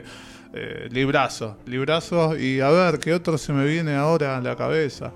Eh, 0.54 0.88
librazo, 0.92 1.58
librazo. 1.66 2.38
Y 2.38 2.60
a 2.60 2.70
ver, 2.70 3.00
¿qué 3.00 3.14
otro 3.14 3.38
se 3.38 3.52
me 3.52 3.66
viene 3.66 3.96
ahora 3.96 4.38
a 4.38 4.42
la 4.42 4.56
cabeza? 4.56 5.12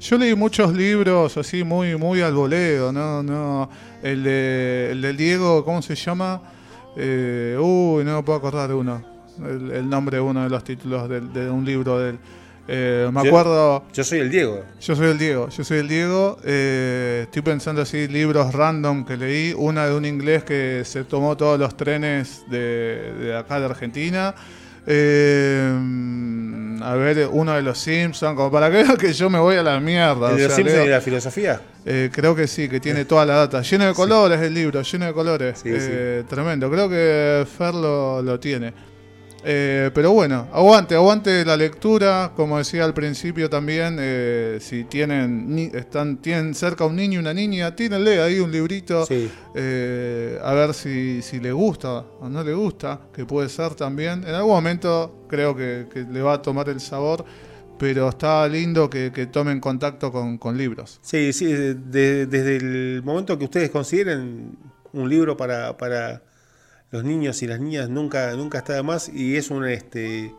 Yo 0.00 0.18
leí 0.18 0.34
muchos 0.34 0.74
libros 0.74 1.36
así 1.36 1.64
muy 1.64 1.96
muy 1.96 2.20
al 2.20 2.34
voleo, 2.34 2.92
¿no? 2.92 3.22
no 3.22 3.70
el, 4.02 4.22
de, 4.24 4.88
el 4.90 5.00
del 5.00 5.16
Diego, 5.16 5.64
¿cómo 5.64 5.80
se 5.80 5.94
llama? 5.94 6.42
Eh, 6.96 7.56
uy, 7.58 8.04
no 8.04 8.16
me 8.16 8.22
puedo 8.22 8.38
acordar 8.38 8.68
de 8.68 8.74
uno 8.74 9.15
el, 9.44 9.88
nombre 9.88 10.16
de 10.16 10.20
uno 10.22 10.44
de 10.44 10.50
los 10.50 10.64
títulos 10.64 11.08
de, 11.08 11.50
un 11.50 11.64
libro 11.64 11.98
de 11.98 12.10
él. 12.10 12.18
Eh, 12.68 13.08
me 13.12 13.20
acuerdo. 13.20 13.84
Yo 13.92 14.02
soy 14.02 14.20
el 14.20 14.30
Diego. 14.30 14.64
Yo 14.80 14.96
soy 14.96 15.08
el 15.08 15.18
Diego. 15.18 15.48
Yo 15.48 15.64
soy 15.64 15.78
el 15.78 15.88
Diego. 15.88 16.38
Eh, 16.44 17.22
estoy 17.24 17.42
pensando 17.42 17.82
así 17.82 18.08
libros 18.08 18.52
random 18.52 19.04
que 19.04 19.16
leí. 19.16 19.54
Una 19.56 19.86
de 19.86 19.94
un 19.94 20.04
inglés 20.04 20.44
que 20.44 20.82
se 20.84 21.04
tomó 21.04 21.36
todos 21.36 21.58
los 21.58 21.76
trenes 21.76 22.42
de, 22.48 23.34
acá 23.38 23.60
de 23.60 23.66
Argentina. 23.66 24.34
Eh, 24.88 25.68
a 26.82 26.94
ver, 26.94 27.28
uno 27.32 27.54
de 27.54 27.62
los 27.62 27.78
Simpsons, 27.78 28.36
como 28.36 28.50
para 28.50 28.70
que 28.70 28.96
que 28.98 29.12
yo 29.12 29.28
me 29.30 29.38
voy 29.38 29.56
a 29.56 29.62
la 29.62 29.78
mierda. 29.78 30.32
¿De 30.32 30.44
los 30.44 30.52
Simpsons 30.52 30.86
y 30.86 30.88
la 30.88 31.00
filosofía? 31.00 31.60
creo 31.84 32.34
que 32.34 32.48
sí, 32.48 32.68
que 32.68 32.80
tiene 32.80 33.04
toda 33.04 33.24
la 33.24 33.34
data. 33.34 33.62
Lleno 33.62 33.86
de 33.86 33.94
colores 33.94 34.40
el 34.40 34.52
libro, 34.52 34.82
lleno 34.82 35.06
de 35.06 35.12
colores. 35.12 35.62
Tremendo. 36.28 36.68
Creo 36.68 36.88
que 36.88 37.46
Fer 37.56 37.74
lo, 37.74 38.22
lo 38.22 38.40
tiene. 38.40 38.95
Eh, 39.48 39.92
pero 39.94 40.10
bueno, 40.10 40.48
aguante, 40.52 40.96
aguante 40.96 41.44
la 41.44 41.56
lectura, 41.56 42.32
como 42.34 42.58
decía 42.58 42.84
al 42.84 42.92
principio 42.92 43.48
también, 43.48 43.96
eh, 44.00 44.58
si 44.60 44.82
tienen, 44.82 45.70
están, 45.72 46.16
tienen 46.16 46.52
cerca 46.52 46.84
un 46.84 46.96
niño 46.96 47.14
y 47.14 47.18
una 47.18 47.32
niña, 47.32 47.76
tírenle 47.76 48.20
ahí 48.20 48.40
un 48.40 48.50
librito, 48.50 49.06
eh, 49.54 50.36
a 50.42 50.52
ver 50.52 50.74
si, 50.74 51.22
si, 51.22 51.38
le 51.38 51.52
gusta 51.52 51.98
o 52.18 52.28
no 52.28 52.42
le 52.42 52.54
gusta, 52.54 53.02
que 53.14 53.24
puede 53.24 53.48
ser 53.48 53.76
también. 53.76 54.24
En 54.26 54.34
algún 54.34 54.50
momento 54.50 55.26
creo 55.28 55.54
que, 55.54 55.86
le 56.10 56.22
va 56.22 56.32
a 56.32 56.42
tomar 56.42 56.68
el 56.68 56.80
sabor, 56.80 57.24
pero 57.78 58.08
está 58.08 58.48
lindo 58.48 58.90
que, 58.90 59.28
tomen 59.30 59.60
contacto 59.60 60.10
con, 60.10 60.58
libros. 60.58 60.98
Sí, 61.02 61.32
sí, 61.32 61.46
desde 61.52 62.56
el 62.56 63.02
momento 63.04 63.38
que 63.38 63.44
ustedes 63.44 63.70
consideren 63.70 64.58
un 64.92 65.08
libro 65.08 65.36
para... 65.36 65.76
para 65.76 66.25
los 66.90 67.04
niños 67.04 67.42
y 67.42 67.46
las 67.46 67.60
niñas 67.60 67.88
nunca, 67.88 68.32
nunca 68.34 68.58
está 68.58 68.74
de 68.74 68.82
más 68.82 69.08
y 69.08 69.36
es 69.36 69.50
un, 69.50 69.64
este, 69.66 70.32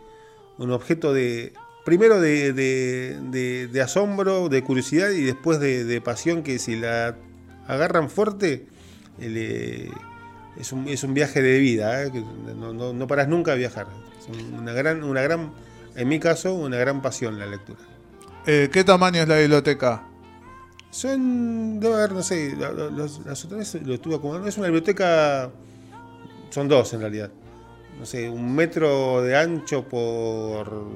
un 0.57 0.71
objeto 0.71 1.13
de, 1.13 1.53
primero 1.86 2.19
de, 2.21 2.53
de, 2.53 3.81
asombro, 3.81 4.49
de 4.49 4.63
curiosidad 4.63 5.12
y 5.12 5.23
después 5.23 5.60
de, 5.60 6.01
pasión 6.01 6.43
que 6.43 6.60
si 6.60 6.75
la 6.75 7.15
agarran 7.67 8.10
fuerte 8.10 8.65
eh, 9.19 9.89
es, 10.57 10.71
un, 10.71 10.88
es 10.88 11.03
un 11.03 11.13
viaje 11.13 11.41
de 11.41 11.60
vida, 11.60 12.03
¿eh? 12.03 12.12
no, 12.55 12.73
no, 12.93 13.07
paras 13.07 13.27
nunca 13.27 13.51
a 13.51 13.55
viajar. 13.55 13.88
Es 14.19 14.27
una 14.57 14.73
gran, 14.73 15.03
una 15.03 15.21
gran 15.21 15.51
en 15.95 16.07
mi 16.07 16.19
caso, 16.19 16.53
una 16.53 16.77
gran 16.77 17.01
pasión 17.01 17.39
la 17.39 17.45
lectura. 17.47 17.79
Eh, 18.45 18.69
¿Qué 18.71 18.83
tamaño 18.83 19.21
es 19.23 19.27
la 19.27 19.38
biblioteca? 19.39 20.03
Son, 20.91 21.79
debe 21.79 21.95
haber, 21.95 22.13
no 22.13 22.23
sé, 22.23 22.55
la- 22.57 22.71
la- 22.71 22.89
las, 22.89 23.19
las 23.25 23.43
otras 23.45 23.60
veces 23.60 23.86
lo 23.86 23.93
estuve 23.93 24.15
acomodando. 24.15 24.47
Es 24.47 24.57
una 24.57 24.67
biblioteca, 24.67 25.49
son 26.49 26.67
dos 26.67 26.93
en 26.93 27.01
realidad. 27.01 27.31
No 27.99 28.05
sé, 28.05 28.29
un 28.29 28.55
metro 28.55 29.21
de 29.23 29.36
ancho 29.36 29.88
por 29.88 30.88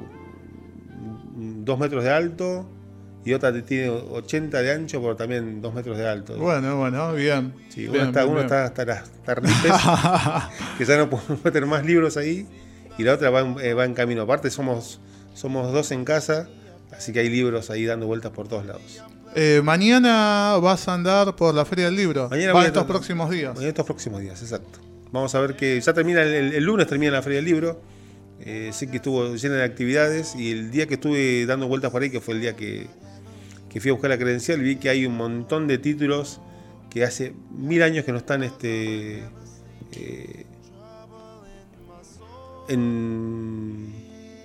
dos 1.35 1.79
metros 1.79 2.03
de 2.03 2.11
alto 2.11 2.67
y 3.23 3.33
otra 3.33 3.53
tiene 3.63 3.89
80 3.89 4.61
de 4.61 4.71
ancho 4.71 5.01
por 5.01 5.15
también 5.15 5.61
dos 5.61 5.73
metros 5.73 5.97
de 5.97 6.07
alto. 6.07 6.37
Bueno, 6.37 6.77
bueno, 6.77 7.13
bien. 7.13 7.53
Sí, 7.69 7.83
uno 7.83 7.93
Bien, 7.93 8.07
está, 8.07 8.21
bien, 8.21 8.31
uno 8.31 8.41
bien. 8.41 8.45
está 8.45 8.65
hasta 8.65 8.85
las 8.85 9.09
tarripes, 9.23 9.55
que 10.77 10.85
ya 10.85 10.97
no 10.97 11.09
podemos 11.09 11.43
meter 11.45 11.65
más 11.65 11.85
libros 11.85 12.17
ahí, 12.17 12.47
y 12.97 13.03
la 13.03 13.13
otra 13.13 13.29
va 13.29 13.41
en, 13.41 13.59
eh, 13.59 13.73
va 13.73 13.85
en 13.85 13.93
camino. 13.93 14.23
Aparte 14.23 14.49
somos, 14.49 14.99
somos 15.33 15.71
dos 15.71 15.91
en 15.91 16.03
casa, 16.03 16.49
así 16.91 17.13
que 17.13 17.19
hay 17.19 17.29
libros 17.29 17.69
ahí 17.69 17.85
dando 17.85 18.07
vueltas 18.07 18.31
por 18.31 18.47
todos 18.47 18.65
lados. 18.65 19.03
Eh, 19.35 19.61
mañana 19.63 20.57
vas 20.61 20.87
a 20.87 20.93
andar 20.95 21.35
por 21.35 21.53
la 21.53 21.63
Feria 21.63 21.85
del 21.85 21.95
Libro. 21.95 22.27
Mañana 22.29 22.53
Va 22.53 22.59
voy 22.59 22.65
a 22.65 22.67
estos 22.67 22.85
próximos 22.85 23.29
días. 23.29 23.57
En 23.59 23.67
estos 23.67 23.85
próximos 23.85 24.19
días, 24.21 24.41
exacto. 24.41 24.79
Vamos 25.11 25.35
a 25.35 25.41
ver 25.41 25.55
que 25.55 25.79
ya 25.81 25.93
termina, 25.93 26.21
el, 26.23 26.53
el- 26.53 26.63
lunes 26.63 26.87
termina 26.87 27.11
la 27.11 27.21
Feria 27.21 27.37
del 27.37 27.45
Libro. 27.45 27.81
Eh, 28.39 28.71
sé 28.73 28.89
que 28.89 28.97
estuvo 28.97 29.35
llena 29.35 29.55
de 29.55 29.63
actividades 29.63 30.35
y 30.35 30.51
el 30.51 30.71
día 30.71 30.87
que 30.87 30.95
estuve 30.95 31.45
dando 31.45 31.67
vueltas 31.67 31.91
por 31.91 32.01
ahí, 32.01 32.09
que 32.09 32.21
fue 32.21 32.33
el 32.33 32.41
día 32.41 32.55
que, 32.55 32.87
que 33.69 33.79
fui 33.79 33.89
a 33.89 33.93
buscar 33.93 34.09
la 34.09 34.17
credencial, 34.17 34.59
vi 34.61 34.77
que 34.77 34.89
hay 34.89 35.05
un 35.05 35.15
montón 35.15 35.67
de 35.67 35.77
títulos 35.77 36.39
que 36.89 37.03
hace 37.03 37.33
mil 37.51 37.83
años 37.83 38.03
que 38.03 38.11
no 38.11 38.17
están 38.17 38.41
este, 38.43 39.19
eh, 39.93 40.45
en- 42.67 43.93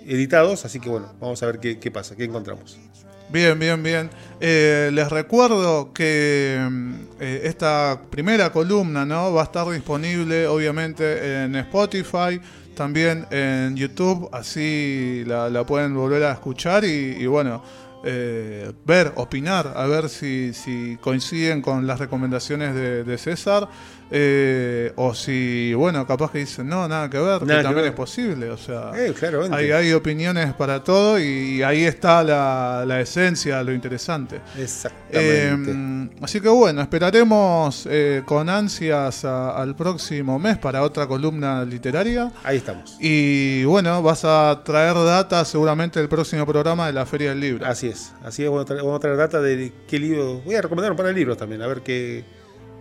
editados, 0.07 0.64
así 0.64 0.79
que 0.81 0.88
bueno, 0.88 1.12
vamos 1.20 1.42
a 1.42 1.46
ver 1.46 1.59
qué 1.59 1.90
pasa, 1.90 2.16
qué 2.16 2.24
encontramos. 2.24 2.79
Bien, 3.28 3.58
bien, 3.58 3.82
bien. 3.82 4.08
Eh, 4.40 4.90
les 4.92 5.10
recuerdo 5.10 5.92
que 5.92 6.64
mm, 6.70 6.94
eh, 7.20 7.40
esta 7.44 8.00
primera 8.08 8.52
columna 8.52 9.04
¿no? 9.04 9.32
va 9.32 9.40
a 9.40 9.44
estar 9.44 9.68
disponible 9.68 10.46
obviamente 10.46 11.42
en 11.42 11.56
Spotify, 11.56 12.40
también 12.76 13.26
en 13.30 13.74
YouTube, 13.74 14.28
así 14.32 15.24
la, 15.26 15.50
la 15.50 15.64
pueden 15.64 15.94
volver 15.94 16.22
a 16.22 16.32
escuchar 16.32 16.84
y, 16.84 17.16
y 17.18 17.26
bueno, 17.26 17.62
eh, 18.06 18.72
ver, 18.86 19.12
opinar, 19.16 19.72
a 19.76 19.86
ver 19.86 20.08
si, 20.08 20.52
si 20.54 20.96
coinciden 21.00 21.60
con 21.60 21.86
las 21.86 21.98
recomendaciones 21.98 22.74
de, 22.74 23.04
de 23.04 23.18
César. 23.18 23.68
eh, 24.08 24.92
o 24.94 25.12
si, 25.14 25.74
bueno, 25.74 26.06
capaz 26.06 26.30
que 26.30 26.38
dicen, 26.38 26.68
no, 26.68 26.86
nada 26.86 27.10
que 27.10 27.18
ver, 27.18 27.42
Nada 27.42 27.44
que 27.44 27.46
que 27.56 27.62
también 27.64 27.74
ver. 27.82 27.86
es 27.86 27.92
posible. 27.96 28.50
O 28.50 28.56
sea, 28.56 28.92
Eh, 28.94 29.12
hay, 29.50 29.72
hay 29.72 29.92
opiniones 29.92 30.54
para 30.54 30.82
todo 30.84 31.18
y 31.18 31.60
ahí 31.64 31.82
está 31.84 32.22
la, 32.22 32.84
la 32.86 33.00
esencia, 33.00 33.60
lo 33.64 33.72
interesante. 33.72 34.40
Exactamente. 34.56 35.72
Eh, 35.72 36.08
así 36.22 36.40
que 36.40 36.48
bueno, 36.48 36.80
esperaremos 36.82 37.86
eh, 37.90 38.22
con 38.24 38.48
ansias 38.48 39.24
a- 39.24 39.60
al 39.60 39.74
próximo 39.74 40.38
mes 40.38 40.56
para 40.58 40.82
otra 40.82 41.06
columna 41.08 41.64
literaria. 41.64 42.30
Ahí 42.44 42.58
estamos. 42.58 42.96
Y 43.00 43.64
bueno, 43.64 44.02
vas 44.02 44.24
a 44.24 44.62
traer 44.64 44.94
data 44.94 45.44
seguramente 45.44 45.98
el 46.00 46.08
próximo 46.08 46.46
programa 46.46 46.86
de 46.86 46.92
la 46.92 47.06
Feria 47.06 47.30
del 47.30 47.40
Libro. 47.40 47.66
Así 47.66 47.88
es, 47.88 47.95
así 48.22 48.42
es, 48.42 48.50
vamos 48.50 48.62
a 48.96 48.98
traer, 49.00 49.16
data 49.16 49.40
de 49.40 49.72
qué 49.87 49.98
libro. 49.98 50.40
Voy 50.40 50.54
a 50.54 50.62
recomendar 50.62 50.90
un 50.90 50.96
par 50.96 51.06
de 51.06 51.12
libros 51.12 51.37
también, 51.37 51.62
a 51.62 51.66
ver 51.66 51.82
qué. 51.82 52.24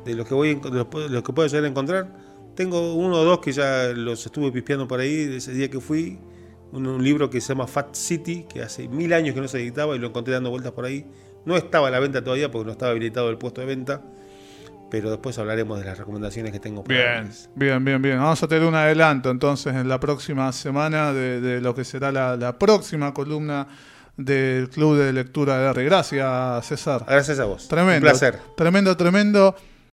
de 0.06 0.16
los 0.16 0.28
que 0.28 0.34
voy 0.34 0.56
de 0.56 0.86
los, 1.10 1.24
que 1.24 1.34
puedo 1.34 1.48
llegar 1.48 1.66
a 1.66 1.68
encontrar. 1.68 2.08
Tengo 2.56 2.96
uno 2.96 3.18
o 3.18 3.24
dos 3.24 3.40
que 3.40 3.52
ya 3.52 3.90
los 3.94 4.26
estuve 4.26 4.52
pispeando 4.52 4.88
por 4.88 5.00
ahí 5.00 5.36
ese 5.36 5.52
día 5.52 5.70
que 5.70 5.80
fui. 5.80 6.20
Un, 6.72 6.88
un 6.88 7.04
libro 7.04 7.30
que 7.30 7.40
se 7.42 7.50
llama 7.50 7.68
Fat 7.68 7.96
City, 7.96 8.46
que 8.52 8.62
hace 8.62 8.88
mil 8.88 9.14
años 9.14 9.36
que 9.36 9.42
no 9.42 9.48
se 9.48 9.60
editaba 9.60 9.96
y 9.96 10.00
lo 10.00 10.08
encontré 10.08 10.34
dando 10.34 10.50
vueltas 10.50 10.72
por 10.72 10.86
ahí. 10.86 11.06
No 11.46 11.56
estaba 11.56 11.88
a 11.90 11.92
la 11.92 12.00
venta 12.00 12.24
todavía 12.24 12.50
porque 12.52 12.66
no 12.66 12.72
estaba 12.72 12.92
habilitado 12.92 13.30
el 13.30 13.38
puesto 13.38 13.62
de 13.62 13.68
venta. 13.68 14.02
Pero 14.90 15.10
después 15.10 15.38
hablaremos 15.38 15.80
de 15.80 15.86
las 15.86 15.98
recomendaciones 15.98 16.52
que 16.52 16.60
tengo. 16.60 16.84
para 16.84 17.22
Bien, 17.22 17.32
bien, 17.56 17.86
bien, 17.86 18.02
bien. 18.02 18.18
Vamos 18.18 18.42
a 18.42 18.48
tener 18.48 18.68
un 18.68 18.76
adelanto 18.76 19.30
entonces 19.30 19.76
en 19.76 19.90
la 19.90 20.00
próxima 20.00 20.52
semana 20.52 21.12
de, 21.12 21.42
de 21.42 21.62
lo 21.62 21.74
que 21.74 21.84
será 21.84 22.12
la, 22.12 22.38
la 22.38 22.58
próxima 22.58 23.14
columna 23.14 23.68
del 24.18 24.70
Club 24.70 24.98
de 24.98 25.14
Lectura 25.14 25.58
de. 25.58 25.84
Gracias, 25.86 26.66
César. 26.66 27.06
Gracias 27.08 27.40
a 27.40 27.46
vos. 27.46 27.68
Tremendo. 27.68 28.08
Un 28.08 28.12
placer. 28.12 28.40
Tremendo, 28.56 28.96
tremendo. 28.96 29.56